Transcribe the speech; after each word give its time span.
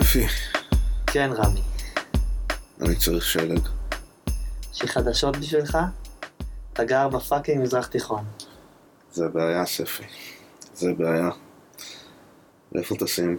ספי, 0.00 0.26
כן, 1.06 1.30
רמי. 1.32 1.62
אני 2.80 2.96
צריך 2.96 3.24
שלג. 3.24 3.60
יש 4.72 4.82
לי 4.82 4.88
חדשות 4.88 5.36
בשבילך? 5.36 5.78
אתה 6.72 6.84
גר 6.84 7.08
בפאקינג 7.08 7.62
מזרח 7.62 7.86
תיכון. 7.86 8.24
זה 9.12 9.28
בעיה, 9.28 9.66
ספי. 9.66 10.02
זה 10.74 10.92
בעיה. 10.92 11.30
איפה 12.74 12.94
טסים? 12.94 13.38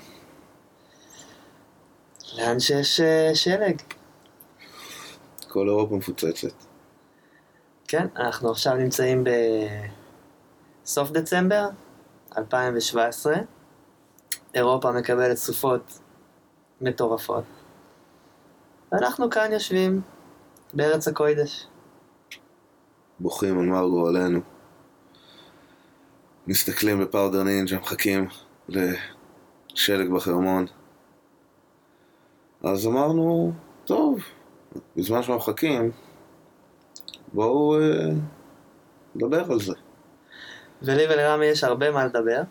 לאן 2.37 2.59
שיש 2.59 2.99
אה, 2.99 3.31
שלג. 3.33 3.81
כל 5.47 5.67
אירופה 5.67 5.95
מפוצצת. 5.95 6.53
כן, 7.87 8.07
אנחנו 8.15 8.51
עכשיו 8.51 8.73
נמצאים 8.75 9.23
בסוף 10.83 11.11
דצמבר 11.11 11.69
2017. 12.37 13.35
אירופה 14.53 14.91
מקבלת 14.91 15.37
סופות 15.37 15.99
מטורפות. 16.81 17.43
ואנחנו 18.91 19.29
כאן 19.29 19.51
יושבים 19.51 20.01
בארץ 20.73 21.07
הקוידש. 21.07 21.67
בוכים 23.19 23.59
על 23.59 23.65
מר 23.65 23.87
גורלנו. 23.87 24.39
מסתכלים 26.47 26.99
בפאודר 26.99 27.43
נינג'ה, 27.43 27.79
מחכים 27.79 28.27
לשלג 28.69 30.11
בחרמון. 30.11 30.65
אז 32.63 32.87
אמרנו, 32.87 33.53
טוב, 33.85 34.19
בזמן 34.95 35.23
שאנחנו 35.23 35.35
מחכים, 35.35 35.91
בואו 37.33 37.79
אה, 37.79 38.09
נדבר 39.15 39.51
על 39.51 39.59
זה. 39.59 39.73
ולי 40.81 41.03
ולרמי 41.05 41.45
יש 41.45 41.63
הרבה 41.63 41.91
מה 41.91 42.05
לדבר, 42.05 42.41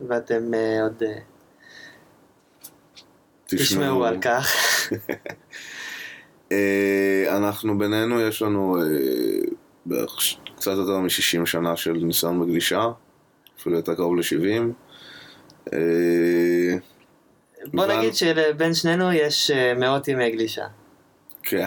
ואתם 0.00 0.54
אה, 0.54 0.82
עוד 0.82 1.02
אה, 1.02 1.18
תשמעו 3.58 4.04
על 4.04 4.20
כך. 4.20 4.52
אה, 6.52 7.36
אנחנו 7.36 7.78
בינינו, 7.78 8.20
יש 8.20 8.42
לנו 8.42 8.76
אה, 8.76 8.82
בערך 9.86 10.16
קצת 10.56 10.70
יותר 10.70 10.98
מ-60 10.98 11.46
שנה 11.46 11.76
של 11.76 11.92
ניסיון 11.92 12.40
בגלישה, 12.40 12.88
אפילו 13.60 13.76
יותר 13.76 13.94
קרוב 13.94 14.16
ל-70. 14.16 14.62
אה, 15.72 15.78
בוא 17.66 17.86
נגיד 17.86 18.14
שבין 18.14 18.74
שנינו 18.74 19.12
יש 19.12 19.50
מאות 19.76 20.08
ימי 20.08 20.30
גלישה. 20.30 20.66
כן, 21.42 21.66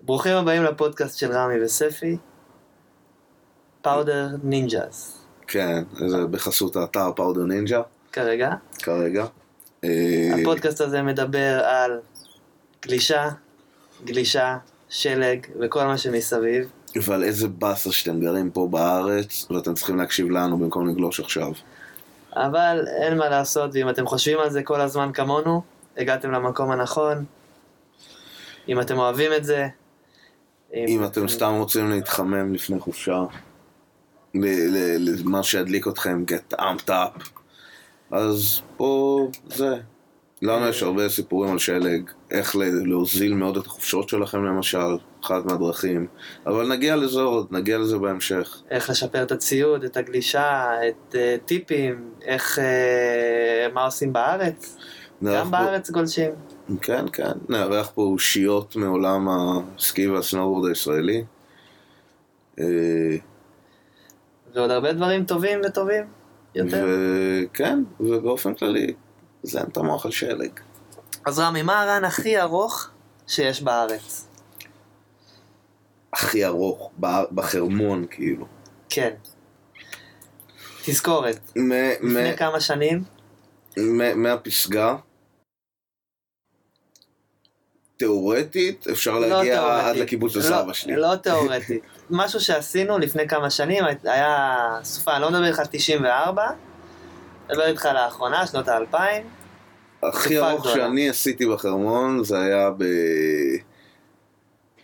ברוכים 0.00 0.36
הבאים 0.36 0.62
לפודקאסט 0.62 1.18
של 1.18 1.32
רמי 1.32 1.64
וספי, 1.64 2.16
פאודר 3.82 4.26
נינג'אז. 4.42 5.26
כן, 5.46 5.82
זה 5.94 6.26
בחסות 6.26 6.76
האתר 6.76 7.12
פאודר 7.16 7.44
נינג'ה 7.44 7.82
כרגע. 8.12 8.50
כרגע. 8.78 9.26
הפודקאסט 9.82 10.80
הזה 10.80 11.02
מדבר 11.02 11.60
על 11.64 12.00
גלישה, 12.82 13.28
גלישה, 14.04 14.56
שלג 14.88 15.46
וכל 15.60 15.84
מה 15.84 15.98
שמסביב. 15.98 16.70
אבל 16.96 17.24
איזה 17.24 17.48
באסה 17.48 17.92
שאתם 17.92 18.20
גרים 18.20 18.50
פה 18.50 18.68
בארץ 18.70 19.46
ואתם 19.50 19.74
צריכים 19.74 19.96
להקשיב 19.96 20.30
לנו 20.30 20.58
במקום 20.58 20.88
לגלוש 20.88 21.20
עכשיו. 21.20 21.52
אבל 22.32 22.84
אין 23.02 23.18
מה 23.18 23.28
לעשות, 23.28 23.70
ואם 23.74 23.88
אתם 23.88 24.06
חושבים 24.06 24.38
על 24.38 24.50
זה 24.50 24.62
כל 24.62 24.80
הזמן 24.80 25.12
כמונו, 25.12 25.62
הגעתם 25.96 26.30
למקום 26.30 26.70
הנכון. 26.70 27.24
אם 28.68 28.80
אתם 28.80 28.98
אוהבים 28.98 29.32
את 29.32 29.44
זה. 29.44 29.66
אם 30.74 31.04
אתם 31.04 31.28
סתם 31.28 31.52
רוצים 31.58 31.90
להתחמם 31.90 32.54
לפני 32.54 32.80
חופשה, 32.80 33.24
למה 34.34 35.42
שידליק 35.42 35.88
אתכם, 35.88 36.24
get 36.28 36.54
amped 36.58 36.88
up, 36.88 37.40
אז 38.10 38.60
פה 38.76 39.28
זה. 39.46 39.76
לנו 40.42 40.68
יש 40.68 40.82
הרבה 40.82 41.08
סיפורים 41.08 41.52
על 41.52 41.58
שלג, 41.58 42.10
איך 42.30 42.56
להוזיל 42.84 43.34
מאוד 43.34 43.56
את 43.56 43.66
החופשות 43.66 44.08
שלכם 44.08 44.44
למשל, 44.44 44.96
אחת 45.24 45.44
מהדרכים, 45.44 46.06
אבל 46.46 46.68
נגיע 46.68 46.96
לזה 46.96 47.20
עוד, 47.20 47.46
נגיע 47.50 47.78
לזה 47.78 47.98
בהמשך. 47.98 48.62
איך 48.70 48.90
לשפר 48.90 49.22
את 49.22 49.32
הציוד, 49.32 49.84
את 49.84 49.96
הגלישה, 49.96 50.70
את 50.88 51.14
uh, 51.14 51.46
טיפים, 51.46 52.10
איך, 52.22 52.58
uh, 52.58 53.72
מה 53.74 53.84
עושים 53.84 54.12
בארץ. 54.12 54.76
גם 55.24 55.50
בארץ 55.50 55.90
גולשים. 55.90 56.30
כן, 56.80 57.04
כן, 57.12 57.32
נארח 57.48 57.90
פה 57.94 58.02
אושיות 58.02 58.76
מעולם 58.76 59.28
הסקי 59.28 60.08
והסנואורד 60.08 60.68
הישראלי. 60.68 61.24
אה, 62.58 62.64
ועוד 64.54 64.70
הרבה 64.70 64.92
דברים 64.92 65.24
טובים 65.24 65.60
וטובים 65.64 66.04
יותר. 66.56 66.86
וכן, 67.44 67.78
ובאופן 68.00 68.54
כללי, 68.54 68.94
זה 69.42 69.58
אין 69.58 69.66
את 69.72 69.76
המוח 69.76 70.04
על 70.06 70.12
שלג. 70.12 70.60
אז 71.26 71.38
רמי, 71.38 71.62
מה 71.62 71.82
הרן 71.82 72.04
הכי 72.04 72.40
ארוך 72.40 72.88
שיש 73.26 73.62
בארץ? 73.62 74.28
הכי 76.12 76.44
ארוך, 76.46 76.90
בחרמון 77.34 78.06
כאילו. 78.10 78.46
כן. 78.88 79.14
תזכורת, 80.84 81.40
מ- 81.56 81.72
לפני 81.72 82.32
מ- 82.32 82.36
כמה 82.36 82.60
שנים, 82.60 83.02
מ- 83.78 84.22
מהפסגה, 84.22 84.96
תאורטית, 87.96 88.86
אפשר 88.88 89.18
לא 89.18 89.28
להגיע 89.28 89.54
תיאורטית. 89.60 89.86
עד 89.86 89.96
לקיבוץ 89.96 90.32
של 90.32 90.38
לא- 90.50 90.72
שלי. 90.72 90.96
לא 90.96 91.16
תיאורטי. 91.16 91.78
משהו 92.10 92.40
שעשינו 92.40 92.98
לפני 92.98 93.28
כמה 93.28 93.50
שנים, 93.50 93.84
היה 94.04 94.68
סופה, 94.82 95.12
אני 95.12 95.22
לא 95.22 95.30
מדבר 95.30 95.46
איתך 95.46 95.58
על 95.58 95.66
94, 95.66 96.46
מדבר 97.50 97.66
איתך 97.66 97.88
לאחרונה, 97.94 98.46
שנות 98.46 98.68
האלפיים. 98.68 99.22
הכי 100.02 100.38
ארוך. 100.38 100.68
שאני 100.68 101.08
עשיתי 101.08 101.46
בחרמון 101.46 102.24
זה 102.24 102.40
היה 102.40 102.70
ב... 102.70 102.84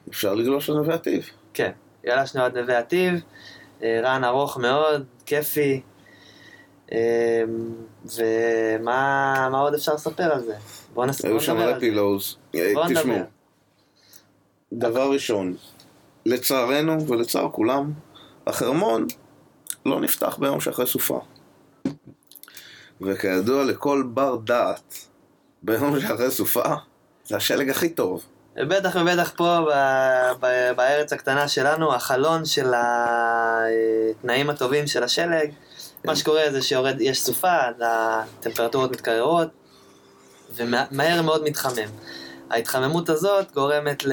אפשר 0.09 0.35
לגלוש 0.35 0.71
על 0.71 0.77
נווה 0.77 0.95
עתיב. 0.95 1.31
כן, 1.55 1.71
גלשנו 2.07 2.43
עד 2.43 2.59
נווה 2.59 2.79
עתיב, 2.79 3.15
אה, 3.83 4.01
רן 4.03 4.25
ארוך 4.25 4.57
מאוד, 4.57 5.05
כיפי. 5.27 5.83
אה, 6.93 7.43
ומה 8.05 9.49
מה 9.51 9.61
עוד 9.61 9.75
אפשר 9.75 9.95
לספר 9.95 10.33
על 10.33 10.41
זה? 10.41 10.55
בוא 10.95 11.05
היו 11.25 11.41
שם 11.41 11.53
נדבר 11.53 11.69
על 11.69 11.75
זה. 11.75 11.81
פילוז. 11.81 12.37
בוא 12.75 12.85
תשמעו, 12.85 13.17
נדבר. 13.17 13.25
דבר 14.73 15.11
ראשון, 15.13 15.57
לצערנו 16.27 17.09
ולצער 17.09 17.49
כולם, 17.53 17.93
החרמון 18.47 19.07
לא 19.87 20.01
נפתח 20.01 20.37
ביום 20.39 20.61
שאחרי 20.61 20.87
סופה. 20.87 21.21
וכידוע 23.01 23.65
לכל 23.65 24.03
בר 24.07 24.37
דעת, 24.37 24.95
ביום 25.63 26.01
שאחרי 26.01 26.31
סופה, 26.31 26.75
זה 27.25 27.37
השלג 27.37 27.71
הכי 27.71 27.89
טוב. 27.89 28.23
בטח 28.57 28.97
ובטח 28.97 29.33
פה 29.37 29.59
ב- 29.61 30.33
ב- 30.41 30.73
בארץ 30.77 31.13
הקטנה 31.13 31.49
שלנו, 31.49 31.95
החלון 31.95 32.45
של 32.45 32.73
התנאים 32.77 34.51
הטובים 34.51 34.87
של 34.87 35.03
השלג, 35.03 35.51
מה 36.05 36.17
שקורה 36.17 36.43
זה 36.51 36.63
שיורד, 36.63 37.01
יש 37.01 37.23
סופה, 37.23 37.59
הטמפרטורות 37.81 38.91
מתקררות, 38.91 39.49
ומהר 40.55 41.23
מאוד 41.23 41.43
מתחמם. 41.45 41.89
ההתחממות 42.53 43.09
הזאת 43.09 43.53
גורמת 43.53 44.05
ל... 44.05 44.13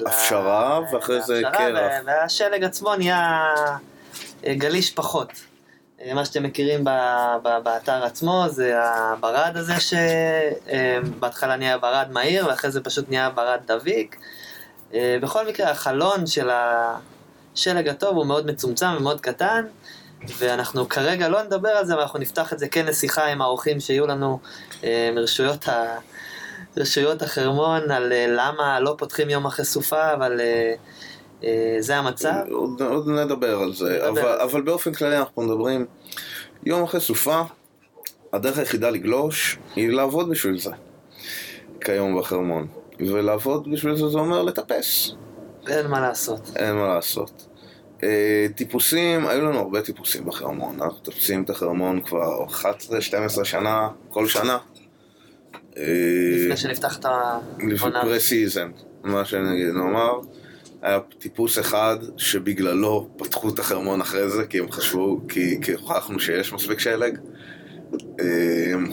ל- 0.00 0.06
הפשרה, 0.06 0.80
ואחרי 0.92 1.22
זה 1.22 1.42
קרח. 1.52 1.92
ו- 2.02 2.06
והשלג 2.06 2.64
עצמו 2.64 2.96
נהיה 2.96 3.44
אה, 4.46 4.54
גליש 4.54 4.90
פחות. 4.90 5.32
אה, 6.00 6.14
מה 6.14 6.24
שאתם 6.24 6.42
מכירים 6.42 6.84
ב- 6.84 7.36
ב- 7.42 7.58
באתר 7.62 8.04
עצמו 8.04 8.44
זה 8.48 8.74
הברד 8.82 9.52
הזה 9.54 9.74
שבהתחלה 9.80 11.56
נהיה 11.56 11.78
ברד 11.78 12.06
מהיר 12.10 12.46
ואחרי 12.46 12.70
זה 12.70 12.80
פשוט 12.80 13.08
נהיה 13.08 13.30
ברד 13.30 13.60
דביק. 13.66 14.16
אה, 14.94 15.16
בכל 15.22 15.48
מקרה 15.48 15.70
החלון 15.70 16.26
של 16.26 16.50
השלג 16.50 17.88
הטוב 17.88 18.16
הוא 18.16 18.26
מאוד 18.26 18.46
מצומצם 18.46 18.86
ומאוד 18.96 19.20
קטן 19.20 19.64
ואנחנו 20.38 20.88
כרגע 20.88 21.28
לא 21.28 21.42
נדבר 21.42 21.68
על 21.68 21.86
זה 21.86 21.96
ואנחנו 21.96 22.18
נפתח 22.18 22.52
את 22.52 22.58
זה 22.58 22.68
כן 22.68 22.86
לשיחה 22.86 23.26
עם 23.26 23.42
האורחים 23.42 23.80
שיהיו 23.80 24.06
לנו 24.06 24.38
אה, 24.84 25.10
מרשויות 25.14 25.68
ה... 25.68 25.98
רשויות 26.76 27.22
החרמון 27.22 27.90
על 27.90 28.12
אה, 28.12 28.26
למה 28.28 28.80
לא 28.80 28.94
פותחים 28.98 29.30
יום 29.30 29.46
אחרי 29.46 29.64
סופה 29.64 30.14
אבל 30.14 30.40
אה, 30.40 30.74
אה, 31.44 31.76
זה 31.78 31.96
המצב. 31.96 32.34
עוד, 32.50 32.82
עוד 32.82 33.08
נדבר 33.08 33.58
על 33.58 33.74
זה, 33.74 33.94
נדבר 33.94 34.08
אבל. 34.08 34.40
אבל 34.40 34.62
באופן 34.62 34.92
כללי 34.92 35.18
אנחנו 35.18 35.42
מדברים, 35.42 35.86
יום 36.64 36.82
אחרי 36.82 37.00
סופה, 37.00 37.42
הדרך 38.32 38.58
היחידה 38.58 38.90
לגלוש 38.90 39.58
היא 39.76 39.88
לעבוד 39.88 40.30
בשביל 40.30 40.58
זה, 40.58 40.70
כיום 41.80 42.18
בחרמון. 42.18 42.66
ולעבוד 43.00 43.70
בשביל 43.72 43.96
זה 43.96 44.08
זה 44.08 44.18
אומר 44.18 44.42
לטפס, 44.42 45.12
אין 45.68 45.86
מה 45.86 46.00
לעשות. 46.00 46.50
אין 46.56 46.74
מה 46.74 46.94
לעשות. 46.94 47.46
אה, 48.02 48.46
טיפוסים, 48.54 49.26
היו 49.26 49.40
לנו 49.40 49.58
הרבה 49.58 49.82
טיפוסים 49.82 50.24
בחרמון, 50.24 50.82
אנחנו 50.82 50.98
מטפסים 50.98 51.42
את 51.42 51.50
החרמון 51.50 52.00
כבר 52.00 52.46
11-12 52.46 53.44
שנה, 53.44 53.88
כל 54.08 54.28
שנה. 54.28 54.58
אה, 55.80 55.86
לפני 56.36 56.56
שנפתח 56.56 56.98
את 56.98 57.04
העונה. 57.04 57.38
לפני 58.02 58.20
season, 58.20 58.70
מה 59.04 59.24
שנגיד, 59.24 59.68
נאמר, 59.68 60.20
היה 60.82 60.98
טיפוס 61.18 61.58
אחד 61.58 61.96
שבגללו 62.16 63.08
פתחו 63.16 63.48
את 63.48 63.58
החרמון 63.58 64.00
אחרי 64.00 64.30
זה, 64.30 64.46
כי 64.46 64.58
הם 64.58 64.72
חשבו, 64.72 65.20
כי, 65.28 65.58
כי 65.62 65.72
הוכחנו 65.72 66.20
שיש 66.20 66.52
מספיק 66.52 66.78
שלג. 66.78 67.18
אמ, 68.20 68.86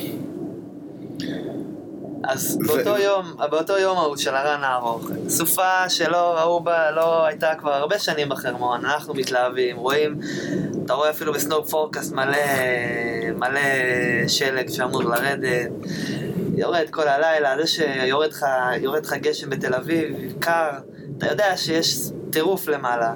אז 2.24 2.60
באותו 2.68 2.98
יום, 2.98 3.36
באותו 3.52 3.78
יום 3.78 3.98
ההוא 3.98 4.18
של 4.18 4.36
הרן 4.36 4.64
הארוך, 4.64 5.12
סופה 5.28 5.90
שלא 5.90 6.38
ראו 6.38 6.60
בה, 6.60 6.92
לא 6.92 7.26
הייתה 7.26 7.56
כבר 7.56 7.74
הרבה 7.74 8.00
שנים 8.00 8.30
בחרמון, 8.30 8.86
אנחנו 8.86 9.14
מתלהבים, 9.14 9.78
רואים, 9.78 10.20
אתה 10.86 10.94
רואה 10.94 11.10
אפילו 11.10 11.34
בסנואו 11.34 11.66
פורקאסט 11.66 12.14
מלא, 12.14 12.38
מלא 13.36 13.60
שלג 14.28 14.70
שאמור 14.70 15.04
לרדת, 15.04 15.70
יורד 16.58 16.90
כל 16.92 17.08
הלילה, 17.08 17.56
זה 17.62 17.68
שיורד 17.68 18.30
לך, 18.30 18.46
לך 19.04 19.14
גשם 19.14 19.50
בתל 19.50 19.74
אביב, 19.74 20.16
קר, 20.40 20.70
אתה 21.18 21.28
יודע 21.28 21.58
שיש 21.58 21.98
טירוף 22.32 22.68
למעלה. 22.68 23.14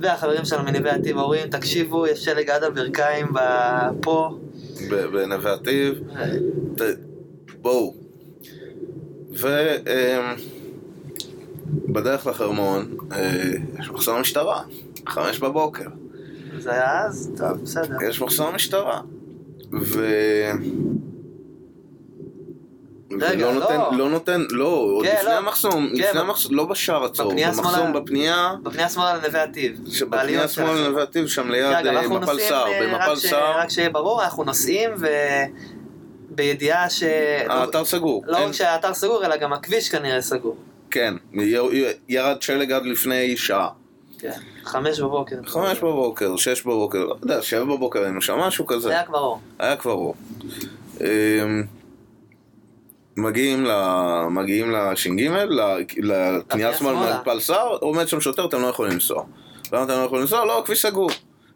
והחברים 0.00 0.44
שלנו 0.44 0.64
מנווה 0.64 0.94
עתיב 0.94 1.18
אומרים, 1.18 1.46
תקשיבו, 1.48 2.06
יש 2.06 2.24
שלג 2.24 2.50
עד 2.50 2.62
הברכיים 2.64 3.26
פה. 4.02 4.38
בנווה. 4.90 5.56
ת- 6.76 6.82
בואו. 7.62 7.94
ובדרך 11.88 12.26
לחרמון, 12.26 12.96
אה, 13.12 13.32
יש 13.80 13.90
מחסום 13.90 14.20
משטרה, 14.20 14.62
חמש 15.08 15.38
בבוקר. 15.38 15.88
זה 16.58 16.72
היה 16.72 17.04
אז, 17.04 17.30
טוב, 17.36 17.62
בסדר. 17.62 17.96
יש 18.08 18.20
מחסום 18.22 18.54
משטרה. 18.54 19.00
ו... 19.82 20.06
רגע, 23.20 23.46
לא. 23.46 23.52
נותן, 23.52 23.96
לא 23.96 24.10
נותן, 24.10 24.44
לא, 24.50 24.66
עוד 24.66 25.06
כן, 25.06 25.14
לפני 25.18 25.28
לא. 25.30 25.38
המחסום, 25.38 25.88
כן, 25.88 26.02
לפני 26.02 26.20
ב- 26.20 26.24
המחסום, 26.24 26.54
לא 26.54 26.64
בשער 26.64 27.04
הצהוב, 27.04 27.28
בפנייה 27.30 27.50
במחסום 27.50 27.72
שמאלה. 27.74 28.00
בפנייה, 28.00 28.54
בפנייה 28.62 28.88
שמאלה 28.88 29.14
לנווה 29.16 29.42
עתיב. 29.42 29.76
שבפנייה 29.88 30.06
בעליות 30.06 30.50
שמאל 30.50 30.66
שלכם. 30.66 30.84
לנווה 30.84 31.02
עתיב, 31.02 31.26
שם 31.26 31.50
ליד 31.50 31.86
אה, 31.86 32.08
מפל 32.08 32.38
סער, 32.38 32.66
אה, 32.66 32.80
במפל 32.82 33.16
סער, 33.16 33.58
רק 33.58 33.70
שיהיה 33.70 33.90
ברור, 33.90 34.24
אנחנו 34.24 34.44
נוסעים 34.44 34.90
ו... 34.98 35.06
בידיעה 36.34 36.90
ש... 36.90 37.02
האתר 37.48 37.84
סגור, 37.84 38.24
לא 38.26 38.36
רק 38.46 38.52
שהאתר 38.52 38.94
סגור, 38.94 39.24
אלא 39.24 39.36
גם 39.36 39.52
הכביש 39.52 39.88
כנראה 39.88 40.22
סגור. 40.22 40.56
כן, 40.90 41.14
ירד 42.08 42.42
שלג 42.42 42.72
עד 42.72 42.86
לפני 42.86 43.36
שעה. 43.36 43.68
כן. 44.18 44.30
חמש 44.64 45.00
בבוקר. 45.00 45.36
חמש 45.46 45.78
בבוקר, 45.78 46.36
שש 46.36 46.62
בבוקר, 46.62 47.04
לא 47.04 47.16
יודע, 47.22 47.42
שבע 47.42 47.64
בבוקר 47.64 48.02
היינו 48.02 48.22
שם, 48.22 48.38
משהו 48.38 48.66
כזה. 48.66 48.80
זה 48.80 48.90
היה 48.90 49.02
כבר 49.02 49.18
אור. 49.18 49.40
היה 49.58 49.76
כבר 49.76 49.92
אור. 49.92 50.14
מגיעים, 53.16 53.64
ל... 53.64 53.70
מגיעים 54.30 54.70
לש"ג, 54.70 55.20
ל- 55.20 55.82
לפנייה 55.98 56.74
שמאל 56.74 56.94
שמאלה. 56.94 57.20
מפל 57.20 57.40
סער, 57.40 57.76
עומד 57.80 58.08
שם 58.08 58.20
שוטר, 58.20 58.46
אתם 58.46 58.62
לא 58.62 58.66
יכולים 58.66 58.92
לנסוע. 58.92 59.24
למה 59.72 59.82
אתם 59.82 59.92
לא 59.92 60.04
יכולים 60.04 60.22
לנסוע? 60.22 60.44
לא, 60.44 60.58
הכביש 60.58 60.82
סגור. 60.86 61.10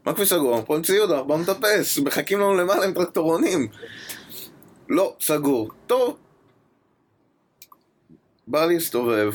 מה 0.06 0.14
כביש 0.14 0.28
סגור? 0.28 0.62
פה 0.66 0.76
עם 0.76 0.82
ציוד, 0.82 1.10
אנחנו 1.10 1.26
באנו 1.28 1.42
לטפס, 1.42 1.98
מחכים 1.98 2.40
לנו 2.40 2.54
למעלה 2.54 2.84
עם 2.84 2.92
טרקטורונים. 2.94 3.68
לא, 4.88 5.14
סגור. 5.20 5.70
טוב. 5.86 6.16
בא 8.46 8.66
להסתובב, 8.66 9.32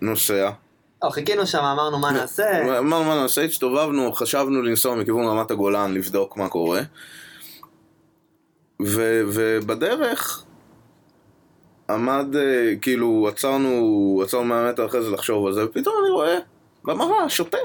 נוסע. 0.00 0.50
לא, 1.04 1.10
חיכינו 1.10 1.46
שם, 1.46 1.58
אמרנו 1.58 1.98
מה 1.98 2.10
נעשה. 2.12 2.78
אמרנו 2.78 3.04
מה 3.04 3.14
נעשה, 3.22 3.42
הסתובבנו, 3.42 4.12
חשבנו 4.12 4.62
לנסוע 4.62 4.94
מכיוון 4.94 5.26
רמת 5.26 5.50
הגולן 5.50 5.94
לבדוק 5.94 6.36
מה 6.36 6.48
קורה. 6.48 6.80
ובדרך 8.80 10.44
עמד, 11.90 12.36
אה, 12.36 12.72
כאילו, 12.82 13.28
עצרנו, 13.28 14.20
עצרנו 14.24 14.44
100 14.44 14.70
מטר 14.70 14.86
אחרי 14.86 15.02
זה 15.02 15.10
לחשוב 15.10 15.46
על 15.46 15.52
זה, 15.52 15.64
ופתאום 15.64 15.94
אני 16.02 16.10
רואה 16.10 16.38
במראה 16.84 17.28
שוטר. 17.28 17.58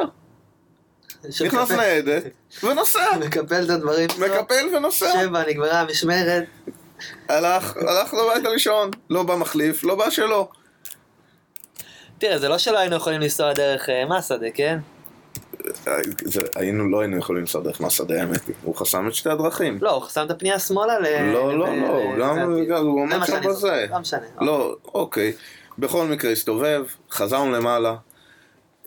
נכנס 1.45 1.71
ניידת 1.71 2.23
ונוסע, 2.63 3.17
מקפל 3.19 3.63
את 3.65 3.69
הדברים 3.69 4.09
שלו. 4.09 4.25
מקפל 4.25 4.75
ונוסע. 4.75 5.11
שבע, 5.13 5.43
נגמרה 5.47 5.79
המשמרת. 5.79 6.43
הלך, 7.29 7.77
הלך 7.77 8.13
הביתה 8.13 8.49
לישון, 8.49 8.91
לא 9.09 9.23
בא 9.23 9.35
מחליף, 9.35 9.83
לא 9.83 9.95
בא 9.95 10.09
שלו. 10.09 10.49
תראה, 12.17 12.37
זה 12.37 12.49
לא 12.49 12.57
שלא 12.57 12.79
היינו 12.79 12.95
יכולים 12.95 13.21
לנסוע 13.21 13.53
דרך 13.53 13.89
אה, 13.89 14.05
מסעדה, 14.05 14.51
כן? 14.53 14.79
זה, 16.25 16.41
היינו, 16.55 16.89
לא 16.89 16.99
היינו 16.99 17.17
יכולים 17.17 17.41
לנסוע 17.41 17.61
דרך 17.63 17.81
מהשדה 17.81 18.21
האמת. 18.21 18.41
הוא 18.63 18.75
חסם 18.75 19.07
את 19.07 19.13
שתי 19.13 19.29
הדרכים. 19.29 19.77
לא, 19.81 19.91
הוא 19.91 20.01
חסם 20.01 20.25
את 20.25 20.31
הפנייה 20.31 20.59
שמאלה 20.59 20.99
ל... 20.99 21.31
לא, 21.33 21.57
לא, 21.57 21.67
לא, 22.17 22.17
גם, 22.19 22.39
הוא 22.39 22.65
זה 22.67 22.75
עומד 22.75 23.17
מה 23.17 23.27
שם 23.27 23.41
בזה. 23.49 23.85
לא 23.91 23.99
משנה. 23.99 24.25
לא, 24.41 24.75
אוקיי. 24.93 25.33
בכל 25.79 26.05
מקרה, 26.07 26.31
הסתובב, 26.31 26.85
חזרנו 27.11 27.51
למעלה, 27.51 27.95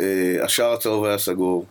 אה, 0.01 0.37
השער 0.43 0.73
הצהוב 0.73 1.05
היה 1.05 1.19
סגור, 1.19 1.65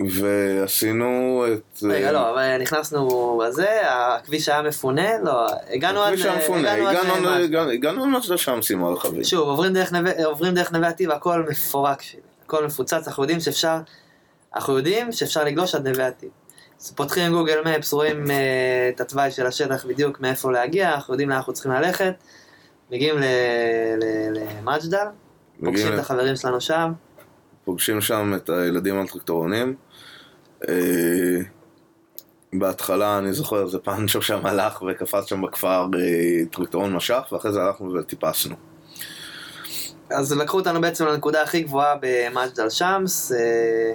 ועשינו 0.00 1.44
את... 1.52 1.82
רגע, 1.82 2.06
אה, 2.06 2.12
לא, 2.12 2.30
אבל 2.30 2.58
נכנסנו 2.62 3.40
בזה, 3.44 3.68
הכביש 3.90 4.48
היה 4.48 4.62
מפונה, 4.62 5.18
לא, 5.22 5.46
הגענו 5.70 6.02
עד... 6.02 6.12
הכביש 6.12 6.26
היה 6.26 6.36
מפונה, 6.36 6.72
הגענו 6.72 7.28
עד 7.28 7.68
הגענו- 7.68 8.06
למטה 8.06 8.36
שם 8.36 8.62
שימו 8.62 8.88
הרכבים. 8.88 9.24
שוב, 9.24 9.48
עוברים 10.24 10.54
דרך 10.54 10.72
נווה 10.72 10.88
עתיב, 10.88 11.10
הכל 11.10 11.44
מפורק 11.50 12.02
שלי, 12.02 12.20
הכל 12.46 12.66
מפוצץ, 12.66 13.08
אנחנו 13.08 13.22
יודעים 13.22 13.40
שאפשר, 13.40 13.78
אנחנו 14.56 14.76
יודעים 14.76 15.12
שאפשר 15.12 15.44
לגלוש 15.44 15.74
עד 15.74 15.88
נווה 15.88 16.06
עתיב. 16.06 16.30
אז 16.80 16.92
פותחים 16.92 17.32
Google 17.32 17.60
Maps, 17.64 17.92
רואים 17.92 18.30
אה, 18.30 18.90
את 18.94 19.00
התוואי 19.00 19.30
של 19.30 19.46
השטח 19.46 19.84
בדיוק 19.86 20.20
מאיפה 20.20 20.52
להגיע, 20.52 20.94
אנחנו 20.94 21.14
יודעים 21.14 21.28
לאן 21.28 21.36
אנחנו 21.36 21.52
צריכים 21.52 21.72
ללכת, 21.72 22.14
מגיעים 22.90 23.16
למג'דל, 24.34 25.06
פוגשים 25.64 25.94
את 25.94 25.98
החברים 25.98 26.36
שלנו 26.36 26.60
שם, 26.60 26.92
פוגשים 27.64 28.00
שם 28.00 28.32
את 28.36 28.50
הילדים 28.50 28.98
על 28.98 29.06
טרקטורונים. 29.06 29.74
אה, 30.68 30.74
בהתחלה 32.52 33.18
אני 33.18 33.32
זוכר 33.32 33.62
איזה 33.62 33.78
פאנצ'ו 33.78 34.22
שם 34.22 34.46
הלך 34.46 34.82
וקפץ 34.82 35.28
שם 35.28 35.42
בכפר 35.42 35.86
אה, 35.98 36.44
טרקטורון 36.50 36.92
משך 36.92 37.28
ואחרי 37.32 37.52
זה 37.52 37.62
הלכנו 37.62 37.94
וטיפסנו. 37.94 38.56
אז 40.10 40.32
לקחו 40.32 40.56
אותנו 40.58 40.80
בעצם 40.80 41.06
לנקודה 41.06 41.42
הכי 41.42 41.60
גבוהה 41.60 41.94
במג'דל 42.00 42.70
שמס, 42.70 43.32
אה, 43.32 43.38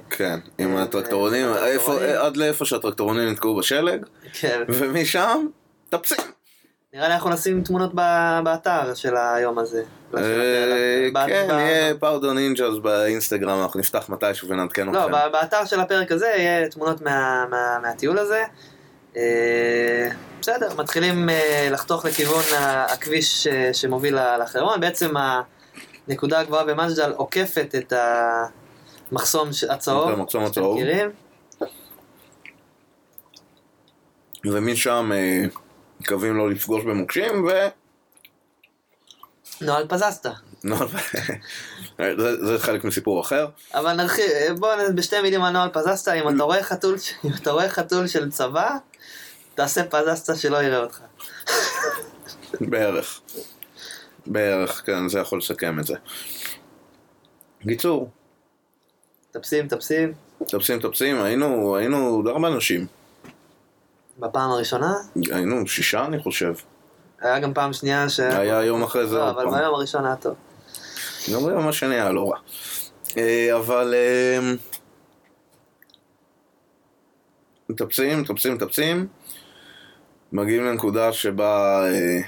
כן, 0.10 0.40
עם 0.58 0.78
אה, 0.78 0.84
הטרקטורונים, 0.84 1.48
אה, 1.48 1.54
טרקטורונים. 1.76 2.10
עד 2.22 2.38
לאיפה 2.38 2.66
שהטרקטורונים 2.66 3.30
נתקעו 3.30 3.56
בשלג, 3.56 4.06
כן. 4.34 4.62
ומשם 4.70 5.46
טפסים. 5.90 6.18
נראה 6.94 7.08
לי 7.08 7.14
אנחנו 7.14 7.30
נשים 7.30 7.64
תמונות 7.64 7.94
באתר 8.44 8.94
של 8.96 9.16
היום 9.18 9.60
הזה. 9.60 9.84
אה, 10.18 10.22
ב- 11.14 11.28
כן, 11.28 11.48
יהיה 11.50 11.94
פאודו 12.00 12.34
נינג'אז 12.34 12.80
באינסטגרם, 12.80 13.62
אנחנו 13.62 13.80
נפתח 13.80 14.06
מתישהו 14.10 14.50
ונעדכן 14.50 14.88
לא, 14.88 15.00
אתכם. 15.06 15.12
ב- 15.12 15.32
באתר 15.32 15.66
של 15.66 15.80
הפרק 15.80 16.12
הזה 16.12 16.28
יהיה 16.38 16.70
תמונות 16.70 17.02
מה- 17.02 17.46
מה- 17.50 17.80
מהטיול 17.82 18.18
הזה. 18.20 18.44
אה, 19.18 20.10
בסדר, 20.42 20.70
מתחילים 20.78 21.30
אה, 21.30 21.68
לחתוך 21.72 22.06
לכיוון 22.06 22.44
הכביש 22.64 23.48
שמוביל 23.74 24.18
לחרמון. 24.44 24.80
בעצם 24.80 25.14
הנקודה 26.08 26.40
הגבוהה 26.40 26.64
במג'דל 26.66 27.12
עוקפת 27.12 27.76
את 27.78 27.94
המחסום 29.12 29.50
הצהוב. 29.70 30.10
את 30.10 30.18
המחסום 30.18 30.44
הצהוב. 30.44 30.80
ומשם 34.46 35.12
אה, 35.14 35.42
מקווים 36.00 36.38
לא 36.38 36.50
לפגוש 36.50 36.84
במוקשים, 36.84 37.48
ו... 37.48 37.50
נוהל 39.62 39.88
פזסטה. 39.88 40.32
נו, 40.64 40.76
זה 41.98 42.46
זה 42.48 42.60
חלק 42.60 42.84
מסיפור 42.84 43.22
אחר. 43.22 43.48
אבל 43.74 43.94
נרחיב, 43.94 44.26
בואו 44.60 44.90
נ- 44.90 44.96
בשתי 44.96 45.22
מילים 45.22 45.44
על 45.44 45.54
נוהל 45.54 45.70
פזסטה, 45.70 46.14
אם 46.14 46.36
אתה 46.36 46.44
רואה 46.44 46.64
חתול, 46.64 46.98
ש- 46.98 47.14
אם 47.26 47.30
אתה 47.42 47.52
רואה 47.52 47.70
חתול 47.70 48.08
של 48.08 48.32
צבא, 48.32 48.70
תעשה 49.56 49.84
פזסטה 49.84 50.36
שלא 50.36 50.64
יראה 50.64 50.78
אותך. 50.80 51.00
בערך. 52.62 53.22
בערך, 54.28 54.84
כן, 54.86 55.10
זה 55.10 55.20
יכול 55.20 55.38
לסכם 55.38 55.80
את 55.80 55.86
זה. 55.86 55.96
קיצור, 57.68 58.10
טפסים, 59.32 59.68
טפסים. 59.68 60.14
טפסים 60.48 60.80
טפסים, 60.80 61.22
היינו, 61.22 61.76
היינו 61.76 62.22
די 62.24 62.30
הרבה 62.30 62.48
אנשים. 62.48 62.88
בפעם 64.20 64.52
הראשונה, 64.52 64.94
היינו 65.32 65.68
שישה 65.68 66.06
אני 66.06 66.20
חושב. 66.20 66.54
היה 67.22 67.40
גם 67.40 67.54
פעם 67.54 67.74
שנייה 67.74 68.10
ש... 68.10 68.20
היה 68.20 68.64
יום 68.64 68.84
אחרי 68.84 69.08
זה 69.08 69.16
לא, 69.16 69.30
עוד 69.30 69.30
אבל 69.30 69.44
פעם. 69.44 69.60
ביום 69.60 69.76
הראשון 69.76 70.06
היה 70.06 70.16
טוב. 70.16 70.36
גם 71.34 71.46
ביום 71.46 71.68
השני 71.68 71.96
היה 71.96 72.12
לא 72.12 72.32
רע. 72.32 72.38
אה, 73.18 73.58
אבל... 73.58 73.94
אה, 73.94 74.54
מטפסים, 77.70 78.22
מטפסים, 78.22 78.54
מטפסים. 78.54 79.08
מגיעים 80.32 80.66
לנקודה 80.66 81.14
שבה 81.14 81.84
אה, 81.88 82.20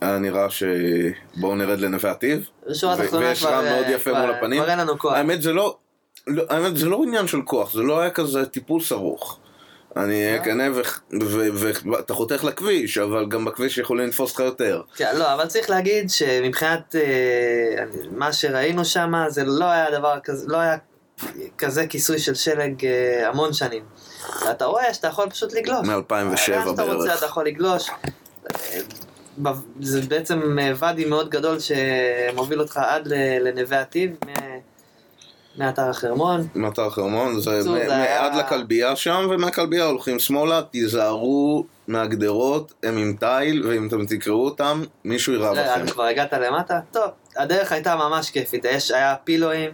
היה 0.00 0.18
נראה 0.18 0.46
שבואו 0.50 1.54
נרד 1.54 1.78
לנווה 1.80 2.10
עתיב. 2.10 2.48
בשורה 2.70 2.94
התחתונה 2.94 3.26
ויש 3.26 3.40
כבר... 3.40 3.54
רם 3.54 3.64
מאוד 3.64 3.84
אה, 3.84 3.90
יפה 3.92 4.10
כבר- 4.10 4.20
מול 4.20 4.30
הפנים. 4.30 4.60
כבר 4.62 4.70
אין 4.70 4.78
לנו 4.78 4.98
כוח. 4.98 5.12
האמת 5.12 5.42
זה 5.42 5.52
לא, 5.52 5.76
לא, 6.26 6.42
האמת 6.50 6.76
זה 6.76 6.86
לא 6.86 7.02
עניין 7.06 7.26
של 7.26 7.42
כוח, 7.42 7.72
זה 7.72 7.82
לא 7.82 8.00
היה 8.00 8.10
כזה 8.10 8.46
טיפוס 8.46 8.92
ארוך. 8.92 9.38
אני 9.96 10.32
אה? 10.38 10.44
כנה 10.44 10.64
ואתה 11.84 12.14
חותך 12.14 12.44
לכביש, 12.44 12.98
אבל 12.98 13.26
גם 13.28 13.44
בכביש 13.44 13.78
יכולים 13.78 14.08
לתפוס 14.08 14.34
לך 14.34 14.40
יותר. 14.40 14.82
כן, 14.96 15.16
לא, 15.16 15.34
אבל 15.34 15.46
צריך 15.46 15.70
להגיד 15.70 16.10
שמבחינת 16.10 16.96
אה, 16.96 17.84
מה 18.10 18.32
שראינו 18.32 18.84
שם, 18.84 19.12
זה 19.28 19.44
לא 19.44 19.64
היה 19.64 19.90
דבר 19.98 20.18
כזה, 20.24 20.46
לא 20.48 20.56
היה 20.56 20.76
כזה 21.58 21.86
כיסוי 21.86 22.18
של 22.18 22.34
שלג 22.34 22.84
אה, 22.86 23.28
המון 23.28 23.52
שנים. 23.52 23.82
ואתה 24.46 24.64
רואה 24.64 24.94
שאתה 24.94 25.08
יכול 25.08 25.30
פשוט 25.30 25.52
לגלוש. 25.52 25.88
מ-2007 25.88 26.12
לאן 26.14 26.36
שאתה 26.36 26.64
רוצה 26.82 26.84
בערך. 26.84 27.18
אתה 27.18 27.26
יכול 27.26 27.46
לגלוש. 27.46 27.90
זה 29.80 30.00
בעצם 30.08 30.58
אה, 30.58 30.72
ואדי 30.76 31.04
מאוד 31.04 31.30
גדול 31.30 31.56
שמוביל 31.60 32.60
אותך 32.60 32.76
עד 32.76 33.08
לנווה 33.40 33.82
מ- 34.26 34.58
מאתר 35.58 35.82
החרמון. 35.90 36.46
מאתר 36.54 36.90
חרמון, 36.90 37.40
זה 37.40 37.62
זה 37.62 37.74
היה- 37.96 38.24
עד 38.26 38.34
לכלבייה 38.34 38.96
שם, 38.96 39.26
ומהכלבייה 39.30 39.84
הולכים 39.84 40.18
שמאלה, 40.18 40.62
תיזהרו 40.70 41.64
מהגדרות, 41.88 42.72
הם 42.82 42.96
עם 42.96 43.16
תיל, 43.20 43.66
ואם 43.68 43.86
אתם 43.88 44.06
תקראו 44.06 44.44
אותם, 44.44 44.82
מישהו 45.04 45.32
יירה 45.32 45.52
לא, 45.54 45.62
בכם. 45.62 45.86
כבר 45.86 46.02
הגעת 46.04 46.32
למטה? 46.32 46.80
טוב, 46.92 47.04
הדרך 47.36 47.72
הייתה 47.72 47.96
ממש 47.96 48.30
כיפית, 48.30 48.64
יש, 48.64 48.90
היה 48.90 49.14
פילואים. 49.24 49.70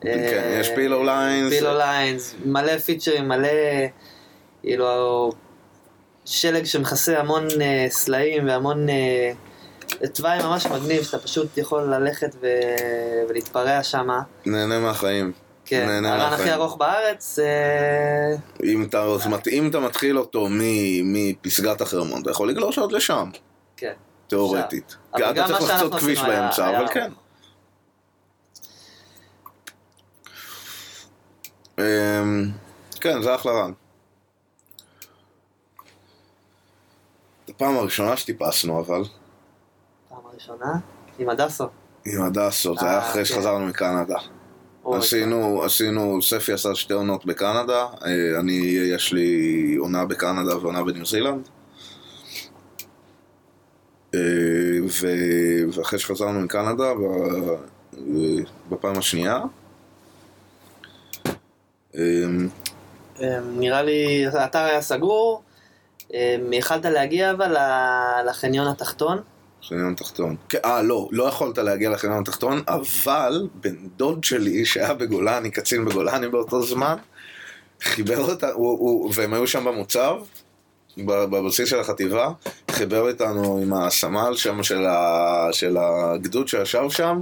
כן, 0.00 0.56
יש 0.60 0.68
פילו 0.74 1.04
ליינס, 1.04 1.52
פילו 1.52 1.76
ליינס, 1.78 2.34
מלא 2.44 2.78
פיצ'רים, 2.78 3.28
מלא, 3.28 3.48
כאילו, 4.62 5.32
שלג 6.28 6.64
שמכסה 6.64 7.20
המון 7.20 7.46
אה, 7.60 7.86
סלעים 7.90 8.46
והמון 8.48 8.88
אה, 8.88 9.32
תוואי 10.14 10.38
ממש 10.42 10.66
מגניב, 10.66 11.02
שאתה 11.02 11.18
פשוט 11.18 11.58
יכול 11.58 11.82
ללכת 11.94 12.34
ו... 12.40 12.46
ולהתפרע 13.28 13.82
שם. 13.82 14.08
נהנה 14.46 14.78
מהחיים. 14.78 15.32
כן, 15.64 15.86
נהנה 15.86 16.08
הרן 16.14 16.18
מהחיים. 16.30 16.40
הכי 16.40 16.52
ארוך 16.52 16.76
בארץ, 16.76 17.38
אה, 17.38 18.36
אם 18.64 18.84
אתה, 18.84 19.04
אם 19.52 19.68
אתה 19.70 19.80
מתחיל 19.80 20.18
אותו 20.18 20.46
מפסגת 21.04 21.80
החרמון, 21.80 22.22
אתה 22.22 22.30
יכול 22.30 22.48
לגלוש 22.48 22.78
עוד 22.78 22.92
לשם, 22.92 23.30
כן. 23.76 23.92
תיאורטית. 24.28 24.96
אבל 25.14 25.24
אתה 25.24 25.32
גם 25.32 25.46
צריך 25.46 25.60
מה 25.60 25.66
לחצות 25.66 25.78
שאנחנו 25.80 25.98
כביש 25.98 26.18
עשינו 26.18 26.32
היה- 26.32 26.40
באמצע, 26.42 26.66
היה 26.68 26.78
אבל. 26.78 26.88
כן. 26.88 27.10
אמ, 31.78 32.50
כן, 33.00 33.22
זה 33.22 33.34
אחלה 33.34 33.52
רן. 33.52 33.72
הפעם 37.58 37.76
הראשונה 37.76 38.16
שטיפסנו 38.16 38.80
אבל, 38.80 39.02
פעם 40.08 40.18
הראשונה, 40.32 40.78
עם 41.18 41.28
הדסו. 41.28 41.64
עם 42.06 42.22
הדסו, 42.22 42.74
זה 42.80 42.86
היה 42.86 42.98
אה, 42.98 43.10
אחרי 43.10 43.24
כן. 43.24 43.24
שחזרנו 43.24 43.66
מקנדה. 43.66 44.18
אוי, 44.84 44.98
עשינו, 44.98 45.62
עשינו, 45.64 46.22
ספי 46.22 46.52
עשה 46.52 46.74
שתי 46.74 46.92
עונות 46.92 47.26
בקנדה, 47.26 47.86
אה, 48.04 48.40
אני, 48.40 48.52
יש 48.94 49.12
לי 49.12 49.74
עונה 49.78 50.04
בקנדה 50.04 50.56
ועונה 50.56 50.84
בניו 50.84 51.06
זילנד. 51.06 51.48
אה, 54.14 54.20
ו- 55.02 55.72
ואחרי 55.72 55.98
שחזרנו 55.98 56.40
מקנדה, 56.40 56.84
אה, 56.84 56.94
בפעם 58.70 58.98
השנייה, 58.98 59.40
אה, 61.94 62.02
אה, 63.20 63.40
נראה 63.40 63.82
לי, 63.82 64.26
האתר 64.26 64.58
היה 64.58 64.82
סגור, 64.82 65.42
יכלת 66.52 66.84
להגיע 66.84 67.30
אבל 67.30 67.56
לחניון 68.30 68.66
התחתון. 68.66 69.18
חניון 69.62 69.94
תחתון. 69.94 70.36
כן, 70.48 70.58
אה, 70.64 70.82
לא, 70.82 71.08
לא 71.10 71.24
יכולת 71.24 71.58
להגיע 71.58 71.90
לחניון 71.90 72.22
התחתון, 72.22 72.62
אבל 72.68 73.48
בן 73.54 73.76
דוד 73.96 74.24
שלי 74.24 74.64
שהיה 74.64 74.94
בגולני, 74.94 75.50
קצין 75.50 75.84
בגולני 75.84 76.28
באותו 76.28 76.62
זמן, 76.62 76.96
חיבר 77.82 78.36
הוא, 78.52 79.12
והם 79.14 79.34
היו 79.34 79.46
שם 79.46 79.64
במוצב, 79.64 80.16
בבסיס 81.06 81.68
של 81.68 81.80
החטיבה, 81.80 82.30
חיבר 82.70 83.10
אותנו 83.10 83.58
עם 83.62 83.74
הסמל 83.74 84.36
שם 84.36 84.62
של, 84.62 84.86
ה, 84.86 85.48
של 85.52 85.76
הגדוד 85.76 86.48
שישב 86.48 86.84
שם, 86.90 87.20